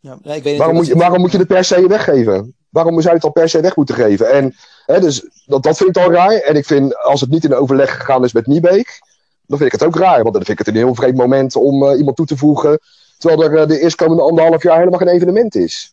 [0.00, 2.54] ja, nee, ik weet Waarom moet, je, waarom moet je het per se weggeven?
[2.76, 4.30] Waarom zou je het al per se weg moeten geven?
[4.32, 4.54] En
[4.86, 6.32] hè, dus, dat, dat vind ik al raar.
[6.32, 9.00] En ik vind, als het niet in overleg gegaan is met Niebeek,
[9.46, 10.22] dan vind ik het ook raar.
[10.22, 12.78] Want dan vind ik het een heel vreemd moment om eh, iemand toe te voegen,
[13.18, 15.92] terwijl er eh, de eerstkomende anderhalf jaar helemaal geen evenement is.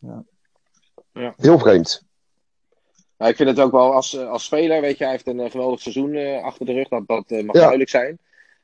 [0.00, 0.24] Ja.
[1.12, 1.34] Ja.
[1.36, 2.02] Heel vreemd.
[3.18, 5.50] Nou, ik vind het ook wel als, eh, als speler, weet je, hij heeft een
[5.50, 7.60] geweldig seizoen eh, achter de rug, dat, dat mag Ja.
[7.60, 8.18] duidelijk zijn.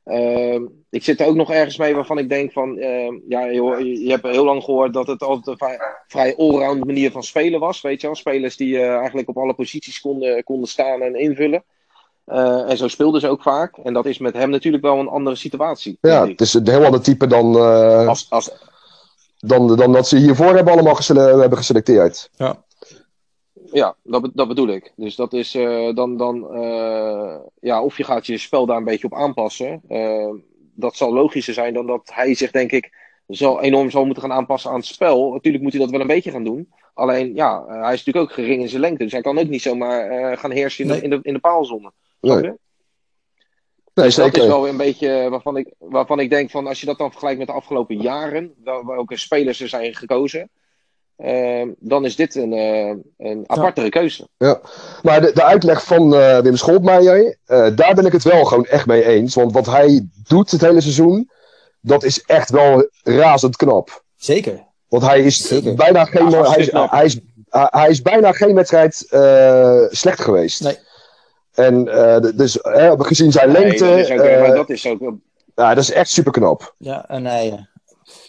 [0.04, 4.00] Ehm, ik zit er ook nog ergens mee waarvan ik denk van, ehm, ja, je,
[4.04, 7.80] je hebt heel lang gehoord dat het altijd een vrij, allround manier van spelen was,
[7.80, 8.16] weet je wel.
[8.16, 11.64] Spelers die eh, eigenlijk op alle posities konden, konden staan en invullen.
[12.24, 13.76] Eh, en zo speelden ze ook vaak.
[13.76, 15.98] En dat is met hem natuurlijk wel een andere situatie.
[16.00, 18.50] Ja, het is een heel ander type dan, eh, Als, als,
[19.38, 22.30] dan, dan dat ze hiervoor hebben allemaal gesele- hebben geselecteerd.
[22.36, 22.64] Ja,
[24.02, 24.92] dat, be- dat bedoel ik.
[24.96, 28.84] Dus dat is eh, dan, dan eh, ja, of je gaat je spel daar een
[28.84, 29.82] beetje op aanpassen.
[29.88, 30.30] Eh,
[30.74, 32.92] dat zal logischer zijn dan dat hij zich, denk ik,
[33.26, 35.32] zal enorm zal moeten gaan aanpassen aan het spel.
[35.32, 36.72] Natuurlijk moet hij dat wel een beetje gaan doen.
[36.94, 39.02] Alleen, ja, hij is natuurlijk ook gering in zijn lengte.
[39.02, 40.98] Dus hij kan ook niet zomaar gaan heersen in, Nee.
[40.98, 41.92] de, in, de, in de paalzone.
[42.20, 42.54] Nee.
[43.94, 46.86] Nee, Dus dat is wel een beetje waarvan ik, waarvan ik denk van als je
[46.86, 48.54] dat dan vergelijkt met de afgelopen jaren,
[48.86, 50.50] welke spelers er zijn gekozen,
[51.16, 52.94] eh, dan is dit een, eh,
[53.28, 54.28] een apartere keuze.
[55.02, 58.66] Maar de, de uitleg van eh, Wim Scholtmeijer, eh, daar ben ik het wel gewoon
[58.66, 59.34] echt mee eens.
[59.34, 61.30] Want wat hij doet het hele seizoen,
[61.80, 64.02] dat is echt wel razend knap.
[64.16, 64.64] Zeker.
[64.88, 65.74] Want hij is Zeker.
[65.74, 67.18] bijna geen, Ja, hij, is, hij, is,
[67.50, 70.62] hij is bijna geen wedstrijd eh, slecht geweest.
[70.62, 70.78] Nee.
[71.52, 72.58] En eh, dus
[72.98, 75.00] gezien zijn lengte, dat is ook, eh, maar dat is ook
[75.54, 76.74] ja, dat is echt super knap.
[76.78, 77.58] Ja, en hij eh,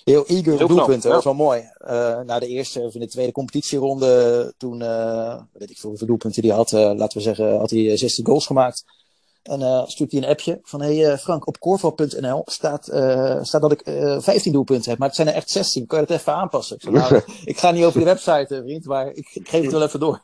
[0.03, 1.01] heel eager Heel knap, doelpunten.
[1.09, 1.15] ja.
[1.15, 1.69] Dat is wel mooi.
[1.77, 6.07] Eh na de eerste of in de tweede competitieronde, toen, eh, weet ik veel hoeveel
[6.07, 8.83] doelpunten hij had, eh, laten we zeggen, had hij eh, 16 goals gemaakt.
[9.43, 12.83] En eh stuurt hij een appje van, hey eh, Frank, op korfbal.nl staat,
[13.41, 15.85] staat dat ik eh 15 doelpunten heb, maar het zijn er echt 16.
[15.87, 16.75] Kan je dat even aanpassen?
[16.75, 19.71] Ik, zei, nou, ik ga niet over de website, vriend, maar ik, ik geef het
[19.71, 20.21] wel even door.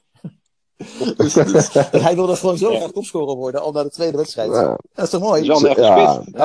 [1.18, 4.52] dus, dus hij wilde gewoon zo graag topscorer worden, al naar de tweede wedstrijd.
[4.52, 4.78] Ja.
[4.94, 5.44] Dat is toch mooi?
[5.44, 6.22] Jan echt Ja.
[6.22, 6.38] spits.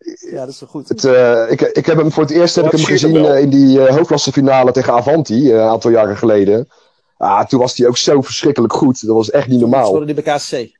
[0.32, 0.88] Ja, dat is toch goed.
[0.88, 3.32] Het, eh, ik, ik heb hem voor het eerst heb ik hem gezien wel.
[3.34, 6.68] eh, in die uh, hoofdklassefinale tegen Avanti, eh, een aantal jaren geleden.
[7.16, 9.06] Ah, toen was hij ook zo verschrikkelijk goed.
[9.06, 9.86] Dat was echt niet normaal.
[9.86, 10.78] Speelde die bij KCC.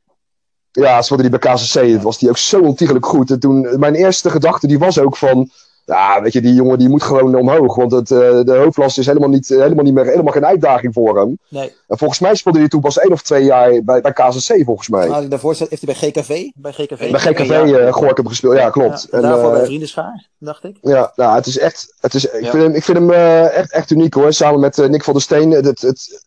[0.73, 1.93] Ja, ze hadden die bij KCC.
[1.93, 3.31] Dat was die ook zo ontiegelijk goed.
[3.31, 5.51] En toen, mijn eerste gedachte die was ook van...
[5.85, 7.75] Ja, weet je, die jongen die moet gewoon omhoog.
[7.75, 11.19] Want het, uh, de hoofdklasse is helemaal niet, helemaal niet meer helemaal geen uitdaging voor
[11.19, 11.39] hem.
[11.49, 11.73] Nee.
[11.89, 14.89] En volgens mij speelde hij toen pas één of twee jaar bij, bij KCC, volgens
[14.89, 15.09] mij.
[15.09, 16.51] Nou, daarvoor heeft hij bij GKV.
[16.55, 17.65] Bij GKV, bij GKV ja.
[17.65, 19.09] uh, Gorkum gespeeld, ja, klopt.
[19.11, 20.77] Ja, en daarvoor bij Vriendenschaar, dacht ik.
[20.83, 21.95] Ja, nou, het is echt.
[22.01, 24.33] Het is, ik, vind hem, ik vind hem uh, echt, echt uniek hoor.
[24.33, 25.51] Samen met Nick van der Steen.
[25.51, 26.25] Het, het, het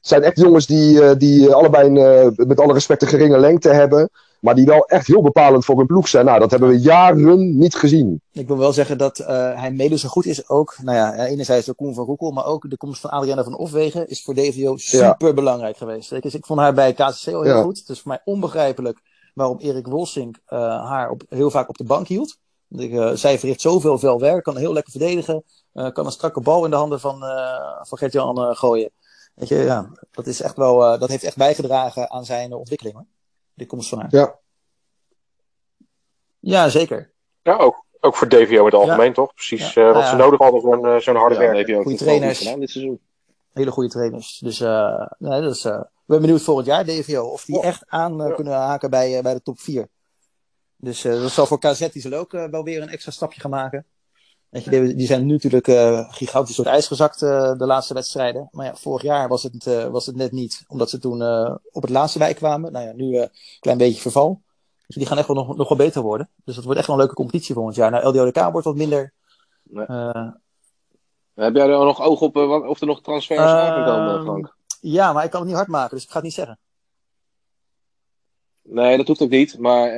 [0.00, 4.10] zijn echt jongens die, die allebei een, met alle respect een geringe lengte hebben.
[4.40, 6.24] Maar die wel echt heel bepalend voor hun ploeg zijn.
[6.24, 8.20] Nou, dat hebben we jaren niet gezien.
[8.32, 9.26] Ik wil wel zeggen dat uh,
[9.60, 10.76] hij mede zo goed is ook.
[10.82, 14.08] Nou ja, enerzijds de Koen van Roekel, maar ook de komst van Adriana van Ofwegen
[14.08, 15.34] is voor DVO super ja.
[15.34, 16.22] belangrijk geweest.
[16.22, 17.62] Dus ik vond haar bij KCC al heel ja.
[17.62, 17.78] goed.
[17.78, 19.00] Het is voor mij onbegrijpelijk
[19.34, 20.58] waarom Erik Wolsink uh,
[20.88, 22.36] haar op, heel vaak op de bank hield.
[22.68, 25.44] Ik, uh, zij verricht zoveel veel werk, kan heel lekker verdedigen.
[25.72, 27.18] kan een strakke bal in de handen van,
[27.80, 28.90] van Gert-Jan gooien.
[29.34, 32.96] Weet je, ja, dat, is echt wel, dat heeft echt bijgedragen aan zijn ontwikkeling.
[32.96, 33.06] Hoor
[33.58, 34.08] de komst van haar.
[34.10, 34.38] Ja.
[36.38, 37.10] Ja, zeker.
[37.42, 39.12] Ja, ook, ook voor DVO in het algemeen, ja.
[39.12, 39.34] toch?
[39.34, 39.88] Precies ja.
[39.88, 41.66] uh, wat ze nodig hadden voor een, zo'n harde werk.
[41.66, 42.38] DVO goede trainers.
[42.38, 43.00] Gedaan dit seizoen.
[43.52, 44.38] Hele goede trainers.
[44.38, 47.64] Dus uh, nee, dat is, uh, ik ben benieuwd volgend jaar, DVO, of die oh.
[47.64, 49.88] echt aan kunnen haken bij, bij de top 4.
[50.76, 53.86] Dus dat zal voor KZ, die ook wel weer een extra stapje gaan maken.
[54.48, 57.94] Weet je, die zijn nu natuurlijk uh, gigantisch door het ijs gezakt, uh, de laatste
[57.94, 58.48] wedstrijden.
[58.50, 61.22] Maar ja, vorig jaar was het, uh, was het net niet, omdat ze toen
[61.72, 62.72] op het laatste wijk kwamen.
[62.72, 63.30] Nou ja, nu een
[63.60, 64.42] klein beetje verval.
[64.86, 66.30] Dus die gaan echt wel nog, nog wel beter worden.
[66.44, 67.90] Dus dat wordt echt wel een leuke competitie volgend jaar.
[67.90, 69.12] Nou, LDODK wordt wat minder.
[69.62, 69.86] Nee.
[71.34, 74.56] Heb jij er nog oog op of er nog transfers aan kan komen, Frank?
[74.80, 76.58] Ja, maar ik kan het niet hard maken, dus ik ga het niet zeggen.
[78.62, 79.58] Nee, dat hoeft ook niet.
[79.58, 79.88] Maar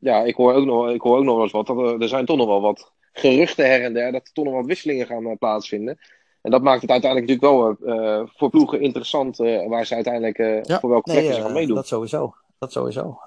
[0.00, 1.66] ja, ik hoor ook nog, ik hoor ook nog wel eens wat.
[1.66, 4.54] Dat, er zijn toch nog wel wat geruchten her en der dat er toch nog
[4.54, 5.98] wat wisselingen gaan uh, plaatsvinden.
[6.42, 10.66] En dat maakt het uiteindelijk natuurlijk wel uh, voor ploegen interessant uh, waar ze uiteindelijk
[10.66, 11.74] ja, voor welke plek nee, ze gaan meedoen.
[11.74, 12.34] Dat sowieso.
[12.58, 13.18] Dat sowieso.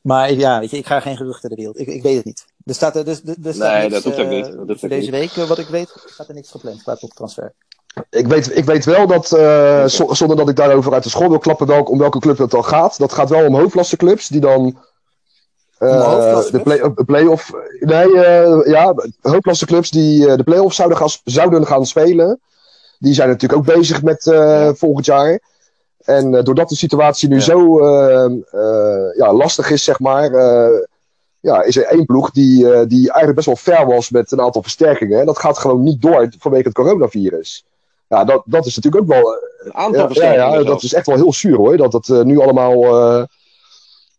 [0.00, 1.78] maar ja, weet je, ik ga geen geruchten de wereld.
[1.78, 2.46] Ik, ik weet het niet.
[2.64, 4.66] Er staat er, dus, er staat nee, niks, dat hoeft ook niet.
[4.66, 7.54] Dat voor deze week, wat ik weet, staat er niks gepland qua transfer.
[8.10, 11.38] Ik weet, ik weet wel dat, uh, zonder dat ik daarover uit de school wil
[11.38, 12.98] klappen, welk, om welke club het dan gaat.
[12.98, 14.78] Dat gaat wel om hoofdklasseclubs die dan
[15.82, 17.52] uh, de play, play-off.
[17.80, 22.40] Nee, uh, ja, hoopklasse clubs die uh, de play-off zouden, gaan, zouden gaan spelen.
[22.98, 24.22] Die zijn natuurlijk ook bezig met
[24.78, 25.40] volgend jaar.
[26.04, 27.40] En doordat de situatie nu ja.
[27.40, 27.86] zo
[29.16, 30.30] ja, lastig is, zeg maar.
[31.40, 34.62] ja, is er één ploeg die, die eigenlijk best wel ver was met een aantal
[34.62, 35.20] versterkingen.
[35.20, 37.64] En dat gaat gewoon niet door vanwege het coronavirus.
[38.08, 39.36] Ja, dat, dat is natuurlijk ook wel.
[39.58, 41.76] Een aantal ja, ja, ja, dat is echt wel heel zuur hoor.
[41.76, 43.26] Dat het nu allemaal.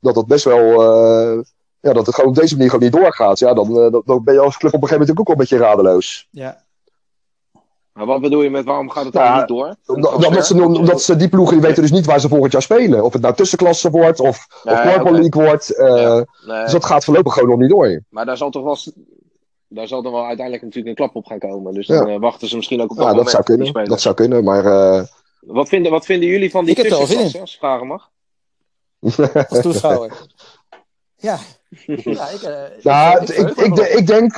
[0.04, 0.82] Dat dat best wel
[1.84, 3.40] ja, dat het gewoon op deze manier gewoon niet doorgaat.
[3.40, 5.42] Ja, dan, uh, dan ben je als club op een gegeven moment ook wel een
[5.42, 6.28] beetje radeloos.
[6.32, 6.64] Ja.
[7.94, 9.76] Maar wat bedoel je met waarom gaat het dan niet door?
[9.86, 12.62] Omdat, omdat, ze, omdat ze die ploegen die weten dus niet waar ze volgend jaar
[12.62, 13.04] spelen.
[13.04, 15.12] Of het nou tussenklasse wordt of, nee, of Purple okay.
[15.12, 15.72] League wordt.
[15.78, 16.64] Uh, ja, nee.
[16.64, 18.02] Dus dat gaat voorlopig gewoon nog niet door.
[18.10, 18.78] Maar daar zal toch wel,
[19.68, 21.74] daar zal dan wel uiteindelijk natuurlijk een klap op gaan komen.
[21.74, 23.86] Dus dan uh, wachten ze misschien ook op dat ja, dat zou kunnen.
[23.86, 24.66] Dat zou kunnen, maar...
[24.66, 25.04] Uh...
[25.40, 28.12] Wat, vinden, wat vinden jullie van die tussenklasse, als ik vragen mag?
[29.50, 30.12] Als toeschouwer.
[31.16, 31.40] Ja,
[31.86, 34.38] ja, ik, uh, nou, ik, ik, ik, ik, denk,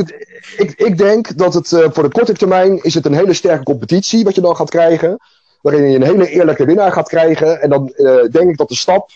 [0.57, 3.63] ik, ik denk dat het uh, voor de korte termijn is het een hele sterke
[3.63, 5.17] competitie wat je dan gaat krijgen.
[5.61, 7.61] Waarin je een hele eerlijke winnaar gaat krijgen.
[7.61, 9.09] En dan uh, denk ik dat de stap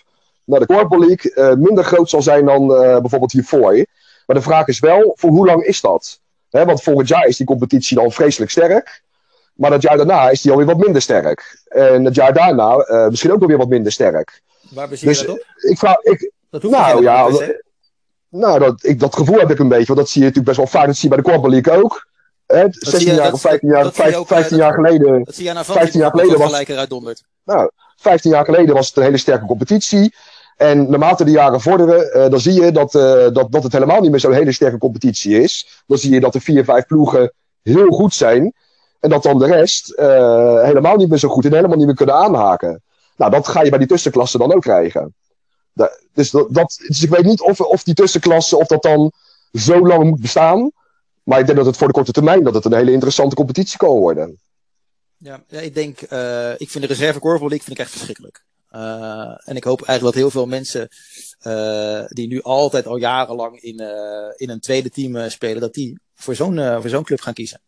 [0.43, 3.86] naar de Corporal League minder groot zal zijn dan bijvoorbeeld hiervoor.
[4.26, 6.20] Maar de vraag is wel, voor hoe lang is dat?
[6.50, 9.02] He, want volgend jaar is die competitie dan vreselijk sterk.
[9.54, 11.62] Maar dat jaar daarna is die alweer wat minder sterk.
[11.68, 14.41] En het jaar daarna misschien ook alweer wat minder sterk.
[14.70, 15.45] Waar bezie je dus, dat op?
[15.55, 17.30] Ik vraag, ik, dat hoeft nou ja,
[18.30, 19.86] nou, dat, ik, dat gevoel heb ik een beetje.
[19.86, 20.86] Want dat zie je natuurlijk best wel vaak.
[20.86, 22.07] Dat zie je bij de League ook.
[22.45, 25.24] Hè, 16 jaar of 15 jaar, 15, 15 jaar geleden.
[25.24, 26.51] Dat zie je aan 15 jaar geleden was.
[27.43, 30.16] Nou, 15 jaar geleden was het een hele sterke competitie.
[30.57, 33.01] En naarmate de jaren vorderen, uh, dan zie je dat, uh,
[33.34, 35.84] dat, dat het helemaal niet meer zo'n hele sterke competitie is.
[35.88, 38.53] Dan zie je dat de vier, vijf ploegen heel goed zijn.
[38.99, 41.95] En dat dan de rest uh, helemaal niet meer zo goed en helemaal niet meer
[41.95, 42.82] kunnen aanhaken.
[43.20, 45.15] Nou, dat ga je bij die tussenklasse dan ook krijgen.
[46.13, 49.11] Dus, dat, dat, dus ik weet niet of, of die tussenklasse, of dat dan
[49.53, 50.72] zo lang moet bestaan.
[51.24, 53.78] Maar ik denk dat het voor de korte termijn dat het een hele interessante competitie
[53.78, 54.39] kan worden.
[55.17, 58.43] Ja, ik denk, uh, ik vind de reserve Corval League vind ik echt verschrikkelijk.
[58.72, 60.88] Uh, en ik hoop eigenlijk dat heel veel mensen
[61.41, 63.80] uh, die nu altijd al jarenlang in,
[64.36, 67.61] in een tweede team spelen, dat die voor zo'n voor zo'n club gaan kiezen.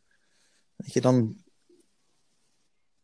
[0.76, 1.36] Weet je, dan,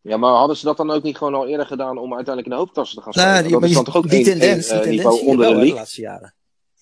[0.08, 2.52] ja, maar hadden ze dat dan ook niet gewoon al eerder gedaan om uiteindelijk in
[2.52, 3.32] de hoofdklasse te gaan spelen?
[3.32, 5.44] Nou, die, dat is dan toch ook die één, tendens, die uh, tendens onder de
[5.44, 5.76] hè, de league.
[5.76, 6.34] laatste jaren.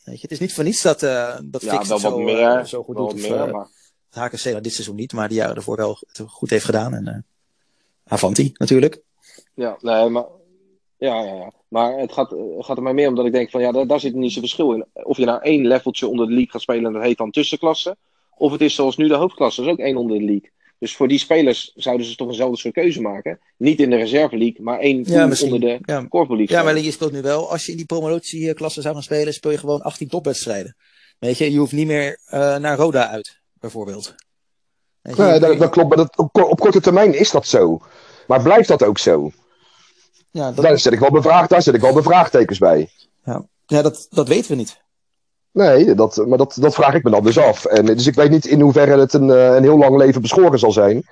[0.04, 2.66] Weet je, het is niet voor niets dat, uh, dat Ja, Fix wel zo, meer,
[2.66, 3.14] zo goed doet.
[3.14, 3.68] Of, meer, maar...
[4.10, 5.98] HKC nou, dit seizoen niet, maar die jaren ervoor wel
[6.28, 6.94] goed heeft gedaan.
[6.94, 9.02] En uh, Avanti natuurlijk.
[9.54, 10.26] Ja, nee, maar...
[10.98, 11.52] Ja, ja, ja.
[11.68, 14.00] Maar het gaat, gaat er mij meer om dat ik denk van ja, daar, daar
[14.00, 14.86] zit niet zoveel verschil in.
[14.94, 17.98] Of je nou één leveltje onder de league gaat spelen en dat heet dan tussenklasse.
[18.38, 20.52] Of het is zoals nu de hoofdklasse, dat is ook één onder de league.
[20.80, 23.40] Dus voor die spelers zouden ze toch eenzelfde soort keuze maken.
[23.58, 26.06] Niet in de reserve league, maar één Ja, onder de Ja.
[26.10, 26.58] korfbal league.
[26.58, 29.52] Ja, maar je speelt nu wel, als je in die promotieklasse zou gaan spelen, speel
[29.52, 30.76] je gewoon 18 topwedstrijden.
[31.20, 34.16] Weet je, je hoeft niet meer eh, naar Roda uit, bijvoorbeeld.
[35.02, 37.82] Nee, je- dat, dat klopt, maar dat, op, op korte termijn is dat zo.
[38.28, 39.32] Maar blijft dat ook zo?
[40.32, 42.90] ja, dat, Daar zet ik wel bevraagd, daar zet ik wel bevraagtekens bij.
[43.66, 44.84] ja dat, dat weten we niet.
[45.56, 47.66] Nee, dat, maar dat, dat vraag ik me dan dus af.
[47.66, 50.60] En, dus ik weet niet in hoeverre het een, eh, een heel lang leven beschoren
[50.60, 51.04] zal zijn.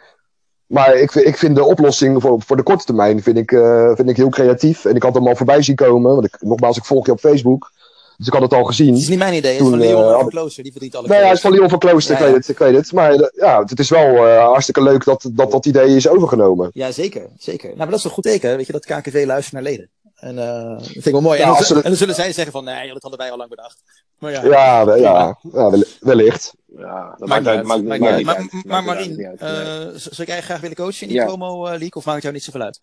[0.65, 3.91] Maar ik, vind- ik vind de oplossing voor, voor de korte termijn vind ik, eh,
[3.95, 4.85] vind ik heel creatief.
[4.85, 6.13] En ik had hem al voorbij zien komen.
[6.13, 7.71] Want ik, nogmaals, ik volg je op Facebook.
[8.17, 8.93] Dus ik had het al gezien.
[8.93, 11.07] Het is niet mijn idee, het is van Leon eh, van Klooster, die verdient alle
[11.07, 12.49] Nee, hij is van Leon van Klooster, Ja, ik weet het.
[12.49, 12.91] Ik weet het.
[12.91, 16.69] Maar ja, het is wel hartstikke leuk dat, dat dat idee is overgenomen.
[16.73, 17.65] Ja, zeker, zeker.
[17.65, 19.89] Nou, maar dat is een goed teken, weet je, dat KKV luistert naar leden.
[20.23, 21.37] En eh, dat vind ik wel mooi.
[21.39, 23.19] Ja, en, dan, als ze dat- en dan zullen zij zeggen van, nee, dat hadden
[23.19, 23.83] wij al lang bedacht.
[24.19, 26.53] Maar ja, Ja, we- ja, ja wel- wellicht.
[26.77, 27.63] Ja, dat maakt uit.
[27.65, 28.37] maakt- Maakt maakt niet niet uit.
[28.37, 28.51] uit.
[28.51, 31.25] Maar, maar Marien, eh, z- zou jij graag willen coachen in die Ja.
[31.25, 32.79] promo eh, league of maakt het jou niet zoveel uit?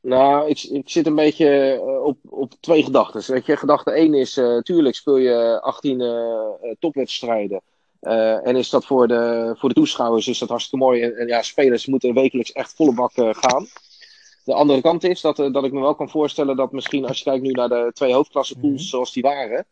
[0.00, 3.32] Nou, ik, ik zit een beetje op, op twee gedachten.
[3.32, 7.60] Weet je, gedachte één is, eh, tuurlijk speel je 18 eh, eh, topwedstrijden.
[8.00, 11.02] Eh, en is dat voor de, voor de toeschouwers is dat hartstikke mooi.
[11.02, 13.66] En, en ja, spelers moeten wekelijks echt volle bak eh, gaan.
[14.48, 17.18] De andere kant is dat, eh, dat ik me wel kan voorstellen dat misschien als
[17.18, 18.88] je kijkt nu naar de twee hoofdklassepools Mhm.
[18.90, 19.66] zoals die waren.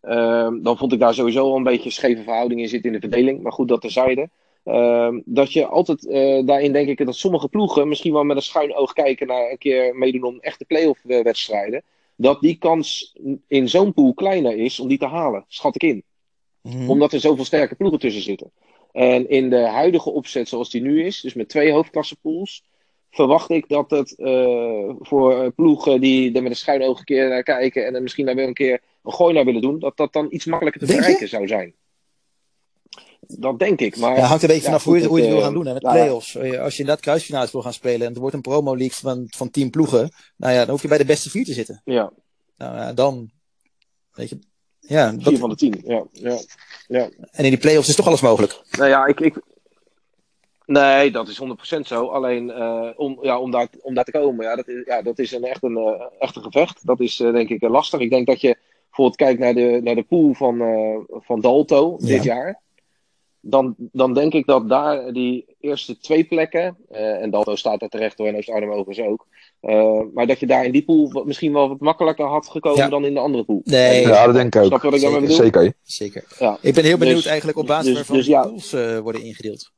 [0.00, 3.00] ehm, dan vond ik daar sowieso al een beetje een scheve verhouding in zitten in
[3.00, 3.42] de verdeling.
[3.42, 4.28] Maar goed, dat terzijde.
[4.64, 8.42] Ehm, dat je altijd eh, daarin denk ik dat sommige ploegen misschien wel met een
[8.42, 11.82] schuin oog kijken naar een keer meedoen om echte play-off eh, wedstrijden.
[12.16, 13.16] Dat die kans
[13.48, 16.02] in zo'n pool kleiner is om die te halen, schat ik in.
[16.62, 16.90] Mhm.
[16.90, 18.50] Omdat er zoveel sterke ploegen tussen zitten.
[18.92, 22.64] En in de huidige opzet zoals die nu is, dus met twee hoofdklassepools,
[23.10, 27.04] verwacht ik dat het eh, voor eh, ploegen die er met een schuin oog een
[27.04, 29.78] keer naar kijken en er misschien daar weer een keer een gooi naar willen doen,
[29.78, 31.04] dat dat dan iets makkelijker te Denk je?
[31.04, 31.74] bereiken zou zijn.
[33.20, 33.96] Dat denk ik.
[33.96, 35.46] Maar Ja, hangt een beetje vanaf ja, hoe je, goed, hoe je het wil eh,
[35.46, 36.02] gaan doen hè, met nou ja.
[36.02, 36.36] play-offs.
[36.36, 39.50] Als je inderdaad kruisfinales wil gaan spelen en er wordt een promo league van, van
[39.50, 41.82] 10 ploegen, nou ja, dan hoef je bij de beste vier te zitten.
[41.84, 42.12] ja,
[42.56, 43.30] Nou ja, dan,
[44.12, 44.38] weet je,
[44.80, 45.82] ja, vier dat, van de tien.
[45.84, 46.04] Ja,
[46.88, 47.10] ja.
[47.30, 48.60] en in die play-offs is toch alles mogelijk.
[48.70, 49.20] Nou ja, ik.
[49.20, 49.34] ik...
[50.72, 51.40] Nee, dat is
[51.76, 52.06] 100% zo.
[52.06, 55.18] Alleen eh, om, ja, om, daar, om daar te komen, ja, dat is, ja, dat
[55.18, 56.86] is een, echt, een, echt een gevecht.
[56.86, 58.00] Dat is eh, denk ik lastig.
[58.00, 58.56] Ik denk dat je
[58.86, 62.60] bijvoorbeeld kijkt naar de, naar de pool van, eh, van Dalto dit jaar.
[63.42, 67.88] Dan, dan denk ik dat daar die eerste twee plekken, eh, en Dalto staat daar
[67.88, 69.26] terecht door en heeft Arnhem overigens ook.
[69.60, 72.78] eh, maar dat je daar in die pool wat, misschien wel wat makkelijker had gekomen
[72.78, 72.88] Ja.
[72.88, 73.60] dan in de andere pool.
[73.64, 74.66] Nee, Ja, dat denk ik ook.
[74.66, 75.36] Snap je wat ik daarmee bedoel?
[75.36, 75.72] Zeker.
[75.82, 76.24] zeker.
[76.38, 76.58] Ja.
[76.60, 78.42] Ik ben heel benieuwd Dus- eigenlijk op basis dus- waarvan dus ja.
[78.42, 79.70] pools worden ingedeeld.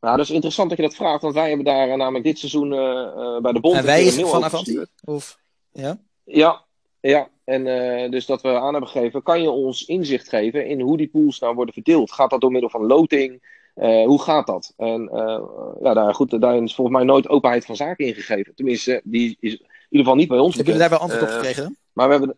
[0.00, 2.38] Nou, dat is interessant dat je dat vraagt, want wij hebben daar eh, namelijk dit
[2.38, 4.84] seizoen eh, eh, bij de Bond En een wij is van Avanti?
[5.04, 5.38] Of,
[5.72, 5.98] ja?
[6.24, 6.64] Ja,
[7.00, 7.30] ja.
[7.50, 10.96] En eh, dus dat we aan hebben gegeven, kan je ons inzicht geven in hoe
[10.96, 12.12] die pools nou worden verdeeld?
[12.12, 13.58] Gaat dat door middel van loting?
[13.74, 14.72] Eh, hoe gaat dat?
[14.76, 15.42] En eh,
[15.82, 18.54] ja, daar, goed, daarin is volgens mij nooit openheid van zaken ingegeven.
[18.54, 20.54] Tenminste, die is in ieder geval niet bij ons.
[20.56, 21.78] Hebben jullie daar wel antwoord op gekregen?
[21.92, 22.36] Maar we hebben.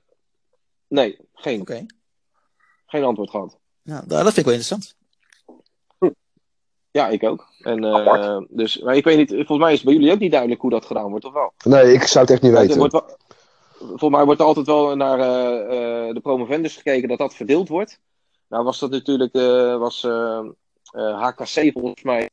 [0.89, 1.87] Nee, geen, Oké.
[2.87, 3.59] geen antwoord gehad.
[3.83, 4.95] Ja, nou, dat vind ik wel interessant.
[6.93, 7.47] Ja, ik ook.
[7.61, 10.31] En, eh, dus, maar ik weet niet, volgens mij is het bij jullie ook niet
[10.31, 11.53] duidelijk hoe dat gedaan wordt, of wel?
[11.65, 12.79] Nee, ik zou het echt niet weten.
[12.79, 13.17] wordt wel-
[13.79, 17.69] volgens mij wordt er altijd wel naar eh, eh, de promovendus gekeken dat dat verdeeld
[17.69, 17.99] wordt.
[18.49, 20.03] Nou was dat natuurlijk, eh, was
[20.93, 22.31] HKC volgens mij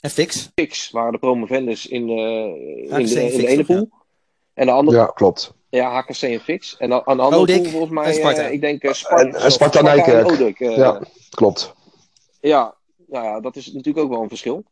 [0.00, 0.50] En fix?
[0.54, 2.16] fix, waren de promovendus in, in,
[2.88, 2.94] de,
[3.30, 3.88] in de ene pool.
[4.54, 5.52] En de andere, Ja, klopt.
[5.68, 6.76] ja, HKC en fix.
[6.78, 8.42] En dan- aan de andere pool volgens mij, en Sparta.
[8.42, 9.94] ik denk eh, Spar- En- en Sparta
[10.58, 11.00] Ja.
[11.30, 11.74] Klopt.
[12.40, 12.74] Ja,
[13.12, 14.64] nou ja, dat is natuurlijk ook wel een verschil.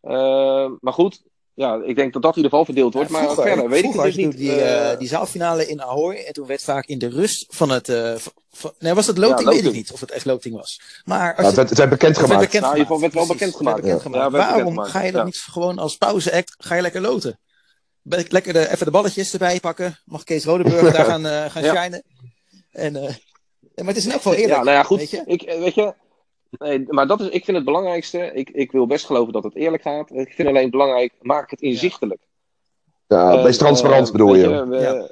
[0.00, 1.22] Eh, maar goed,
[1.54, 3.10] ja, ik denk dat dat in ieder geval verdeeld wordt.
[3.10, 4.36] maar vroeger, verder weet ik het dus niet.
[4.36, 6.14] Die, eh, eh, die zaalfinale in Ahoy.
[6.14, 7.88] En toen werd vaak in de rust van het.
[7.88, 8.14] eh,
[8.50, 9.48] van- nee, was het loting?
[9.48, 10.80] Ja, Weet ik niet of het echt loting was.
[11.04, 12.40] Maar als Ja, het, je, werd, het werd het werd bekendgemaakt.
[12.40, 13.84] bekend Nou, in ieder geval werd wel bekendgemaakt.
[13.86, 15.24] Ja, werd Waarom ga je dat ja.
[15.26, 16.54] niet gewoon als pauze-act?
[16.58, 17.38] Ga je lekker loten?
[18.02, 19.98] Be- Lekker de, even de balletjes erbij pakken.
[20.04, 21.82] Mag Kees Rodeburg daar gaan, eh, gaan Ja.
[21.82, 22.02] shinen?
[22.70, 23.02] En, eh,
[23.74, 24.56] maar het is in elk geval eerlijk.
[24.58, 24.98] Ja, nou ja, goed.
[24.98, 25.22] Weet je?
[25.26, 25.94] Ik, weet je,
[26.50, 28.30] nee, maar dat is, ik vind het belangrijkste.
[28.34, 30.10] Ik, ik wil best geloven dat het eerlijk gaat.
[30.12, 32.20] Ik vind alleen belangrijk, maak het inzichtelijk.
[33.06, 34.66] Ja, wees transparant eh, bedoel je.
[34.66, 35.08] we- Ja.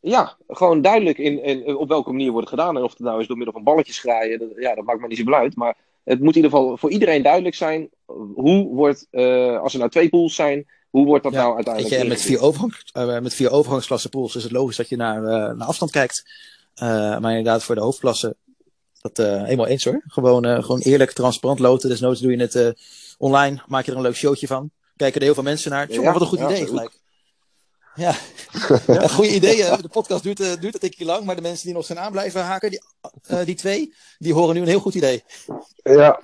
[0.00, 0.36] ja.
[0.48, 2.76] gewoon duidelijk in, in, op welke manier wordt het gedaan.
[2.76, 5.06] En of het nou is door middel van balletjes graaien, dat, ja, dat maakt me
[5.06, 5.56] niet zoveel uit.
[5.56, 7.88] Maar het moet in ieder geval voor iedereen duidelijk zijn.
[8.34, 11.66] Hoe wordt, eh, als er nou twee pools zijn, hoe wordt dat Ja, nou Weet
[11.66, 14.96] uiteindelijk je, met vier, overgang, eh, met vier overgangsklasse pools is het logisch dat je
[14.96, 16.24] naar, eh, naar afstand kijkt.
[16.74, 18.36] Eh, maar inderdaad, voor de hoofdklasse,
[19.02, 20.02] dat eh helemaal eens hoor.
[20.06, 21.88] Gewoon, eh, gewoon eerlijk, transparant loten.
[21.88, 22.68] Desnoods doe je het eh,
[23.18, 24.70] online, maak je er een leuk showtje van.
[24.96, 25.92] Kijken er heel veel mensen naar.
[25.92, 27.00] Ja, wat een goed ja, idee gelijk.
[27.94, 28.14] Ja,
[28.86, 29.82] ja goede ideeën.
[29.82, 32.12] De podcast duurt, uh, duurt een tikje lang, maar de mensen die nog zijn aan
[32.12, 32.82] blijven haken, die,
[33.30, 35.24] uh, die twee, die horen nu een heel goed idee.
[35.82, 36.20] Ja,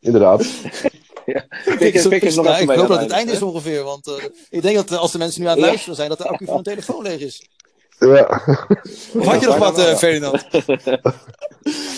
[0.00, 0.46] inderdaad.
[1.26, 1.44] Ja.
[1.64, 4.14] Ik, ik, ik, nog ik hoop dat het einde is ongeveer, want uh,
[4.50, 6.54] ik denk dat als de mensen nu aan het luisteren zijn, dat de accu van
[6.54, 7.48] hun telefoon leeg is.
[7.98, 8.42] Ja.
[9.14, 10.46] Of had je nog wat, uh, Ferdinand?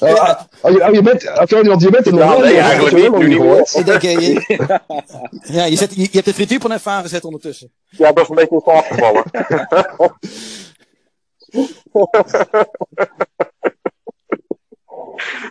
[0.00, 0.48] Oh, ja.
[0.60, 3.18] oh, je, oh, je bent, Ferdinand, je bent er nog Ja, nee, eigenlijk niet.
[3.18, 3.74] Nu niet.
[3.74, 4.68] Ik denk, je, je,
[5.58, 7.72] ja, je, zet, je, je hebt de frituurpan even aangezet ondertussen.
[7.88, 9.24] Ja, dat is een beetje in slaap gevallen.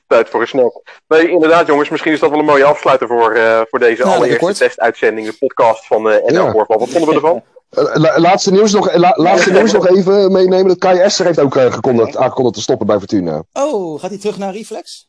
[0.07, 0.81] Tijd voor een snack.
[1.07, 1.89] Nee, inderdaad, jongens.
[1.89, 5.27] Misschien is dat wel een mooie afsluiter voor, uh, voor deze Ja, lekker allereerste testuitzending,
[5.27, 6.51] de podcast van uh, NL Ja.
[6.51, 7.43] Wat vonden we ervan?
[7.73, 10.67] Eh, la- laatste nieuws nog, la- laatste nieuws nog even meenemen.
[10.67, 13.43] Dat Kai Esser heeft ook eh, gekondigd, aangekondigd te stoppen bij Fortuna.
[13.53, 15.07] Oh, gaat hij terug naar Reflex?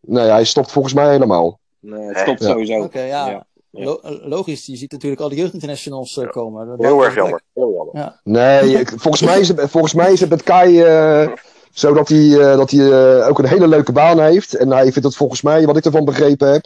[0.00, 1.58] Nee, hij stopt volgens mij helemaal.
[1.80, 2.48] Nee, het stopt Ja.
[2.48, 2.82] sowieso.
[2.82, 3.28] Oké, ja.
[3.30, 3.46] Ja.
[3.70, 3.84] Ja.
[3.84, 6.66] Lo- logisch, je ziet natuurlijk al de jeugdinternationals uh, komen.
[6.66, 7.40] Dat Heel erg jammer.
[7.54, 8.20] Heel jammer.
[8.24, 11.28] Nee, volgens, mij is het, volgens mij is het met Kai eh,
[11.72, 12.90] zo dat hij, eh, dat hij
[13.20, 14.54] eh, ook een hele leuke baan heeft.
[14.54, 16.64] En hij vindt het volgens mij, wat ik ervan begrepen heb,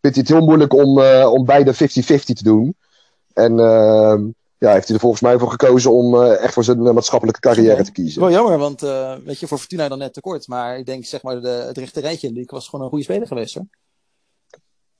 [0.00, 1.76] vindt hij het heel moeilijk om, eh, om beide 50-50
[2.34, 2.76] te doen.
[3.34, 4.14] En eh,
[4.58, 7.40] ja, heeft hij er volgens mij voor gekozen om eh, echt voor zijn eh, maatschappelijke
[7.40, 8.20] carrière te kiezen.
[8.20, 10.48] Wel jammer, want uh, weet je, voor Fortuna dan net tekort.
[10.48, 13.26] Maar ik denk, zeg maar, de, het rechte rijtje, die was gewoon een goede speler
[13.26, 13.66] geweest hoor.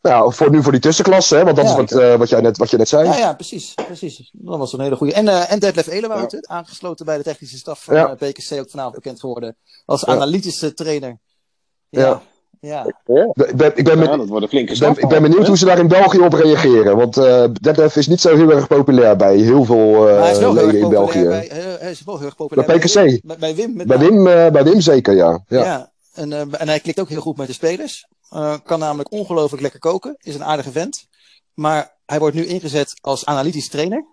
[0.02, 1.70] Nou, voor, nu voor die tussenklasse, hè, want dat Ja.
[1.70, 3.08] is wat, wat, jij net, wat je net zei.
[3.08, 3.74] Ja, ja, precies.
[3.74, 4.30] precies.
[4.32, 5.12] Dat was een hele goede.
[5.12, 6.38] En, en Detlef Elewoud, ja.
[6.42, 9.56] aangesloten bij de technische staf van PKC, ook vanavond bekend geworden.
[9.84, 11.18] Als analytische trainer.
[11.88, 12.22] Ja.
[12.66, 12.86] Ja.
[12.86, 12.94] Ik
[13.56, 14.98] ben, ik ben, Ja, ben- dat wordt een flinke ik ben, stap.
[14.98, 16.96] ik ben benieuwd hoe ze daar in België op reageren.
[16.96, 20.68] Want eh Detlef is niet zo heel erg populair bij heel veel eh heel leden
[20.68, 21.24] erg in België.
[21.24, 21.50] bij,
[21.80, 22.94] hij is wel heel erg Bij populair PKC.
[22.94, 23.20] Wim.
[23.22, 23.76] Bij, bij Wim.
[23.76, 23.98] Met Bij.
[23.98, 25.44] Wim, eh, bij Wim zeker, ja.
[25.48, 25.64] Ja.
[25.64, 25.90] ja.
[26.14, 28.06] En, uh, en hij klikt ook heel goed met de spelers.
[28.34, 30.16] Uh, kan namelijk ongelooflijk lekker koken.
[30.20, 31.06] Is een aardige vent.
[31.54, 34.04] Maar hij wordt nu ingezet als analytisch trainer.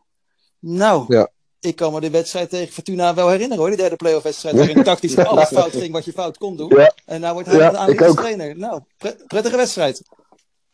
[0.60, 1.28] Nou, Ja.
[1.66, 3.68] Ik kan me de wedstrijd tegen Fortuna wel herinneren hoor.
[3.68, 6.72] Die derde playoff wedstrijd waarin tactisch alles fout ging wat je fout kon doen.
[6.76, 6.94] Ja.
[7.06, 8.16] En nou wordt hij Ja, ook.
[8.16, 8.58] trainer.
[8.58, 10.02] Nou, pre- prettige wedstrijd.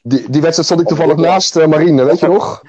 [0.02, 2.62] Die, die wedstrijd stond ik toevallig naast eh, Marine, weet je nog?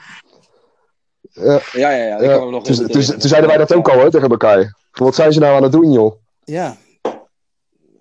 [1.32, 2.16] Ja, ja, ja.
[2.16, 4.76] ik Ja, kan me nog toen, zeiden wij dat ook al hè, tegen elkaar.
[4.92, 6.14] Wat zijn ze nou aan het doen, joh?
[6.44, 6.76] Ja,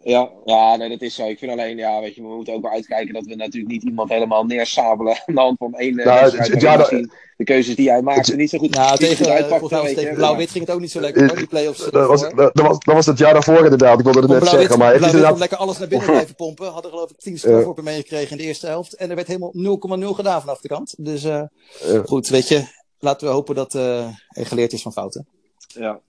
[0.09, 1.27] Ja, ja, nee, dat is zo.
[1.27, 3.83] Ik vind alleen, ja, weet je, we moeten ook wel uitkijken dat we natuurlijk niet
[3.83, 7.75] iemand helemaal neersabelen aan de hand van één eh, Nou, het- ja, misschien de keuzes
[7.75, 10.81] die hij maakt het- niet zo goed, nou niet tegen, goed Blauw-Wit ging het ook
[10.81, 11.85] niet zo lekker hoor, die play-offs.
[11.85, 13.97] eh, Dat was, dat, was, dat was het jaar daarvoor inderdaad.
[13.99, 14.77] Ik wilde het net zeggen.
[14.79, 15.37] Maar het inderdaad...
[15.37, 16.71] lekker alles naar binnen blijven pompen.
[16.71, 18.93] Hadden geloof ik 10 scoreworpen meegekregen in de eerste helft.
[18.93, 20.93] En er werd helemaal 0,0 gedaan vanaf de kant.
[20.97, 21.31] Dus uh,
[21.87, 22.01] Ja.
[22.05, 22.63] goed, weet je.
[22.99, 23.99] Laten we hopen dat uh,
[24.29, 25.27] er geleerd is van fouten.
[25.67, 25.99] Ja.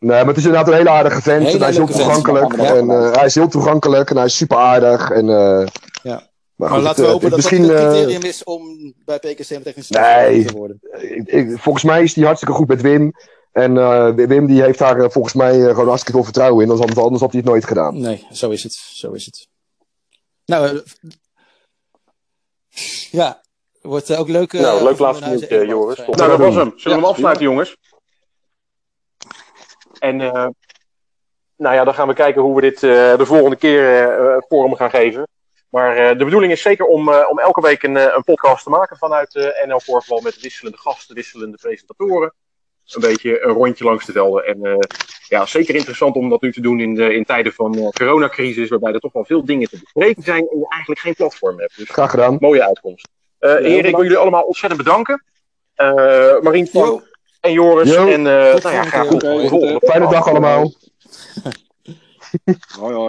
[0.00, 1.42] Nee, maar het is inderdaad een hele aardige vent.
[1.42, 1.98] Hele en hij is heel vent.
[1.98, 2.52] toegankelijk.
[2.52, 5.10] En eh, hij is heel toegankelijk en hij is super aardig.
[5.10, 5.66] En, eh,
[6.02, 6.28] Ja.
[6.56, 9.48] Maar, Maar goed, laten we eh, hopen dat het criterium is om bij PKC
[9.88, 10.44] Nee.
[10.44, 10.80] te worden.
[11.00, 13.12] ik- ik- volgens mij is hij hartstikke goed met Wim.
[13.52, 16.70] En eh, Wim die heeft daar volgens mij gewoon hartstikke veel vertrouwen in.
[16.70, 18.00] Anders had, anders had hij het nooit gedaan.
[18.00, 18.72] Nee, zo is het.
[18.72, 19.48] Zo is het.
[20.44, 20.82] Nou,
[23.10, 23.40] ja.
[23.80, 24.52] Wordt ook leuk.
[24.52, 25.96] Nou, leuk laatste Joris.
[25.96, 26.16] te Top.
[26.18, 26.28] zijn.
[26.28, 26.72] Nou, dat was hem.
[26.76, 27.76] Zullen we Ja, hem afsluiten, jongens?
[30.00, 30.46] En eh,
[31.56, 34.74] nou ja, dan gaan we kijken hoe we dit eh, de volgende keer eh, vorm
[34.74, 35.28] gaan geven.
[35.68, 39.52] Maar de bedoeling is zeker om, om elke week een, een podcast te maken vanuit
[39.66, 42.34] NL Korfbal met wisselende gasten, wisselende presentatoren.
[42.86, 44.44] Een beetje een rondje langs de velden.
[44.46, 44.88] En
[45.28, 48.92] ja, zeker interessant om dat nu te doen in, de, in tijden van coronacrisis, waarbij
[48.92, 51.76] er toch wel veel dingen te bespreken zijn en je eigenlijk geen platform hebt.
[51.76, 52.36] Dus Graag gedaan.
[52.40, 53.08] mooie uitkomst.
[53.38, 55.24] Eh heren, ik wil jullie allemaal ontzettend bedanken.
[56.42, 56.68] Marien.
[57.40, 57.94] En Joris.
[57.94, 58.08] Jo.
[58.08, 59.72] En eh nou ja, volgende graag tot de volgende.
[59.72, 60.72] goed, Fijne dag allemaal.
[62.78, 63.02] Hoi, hoi.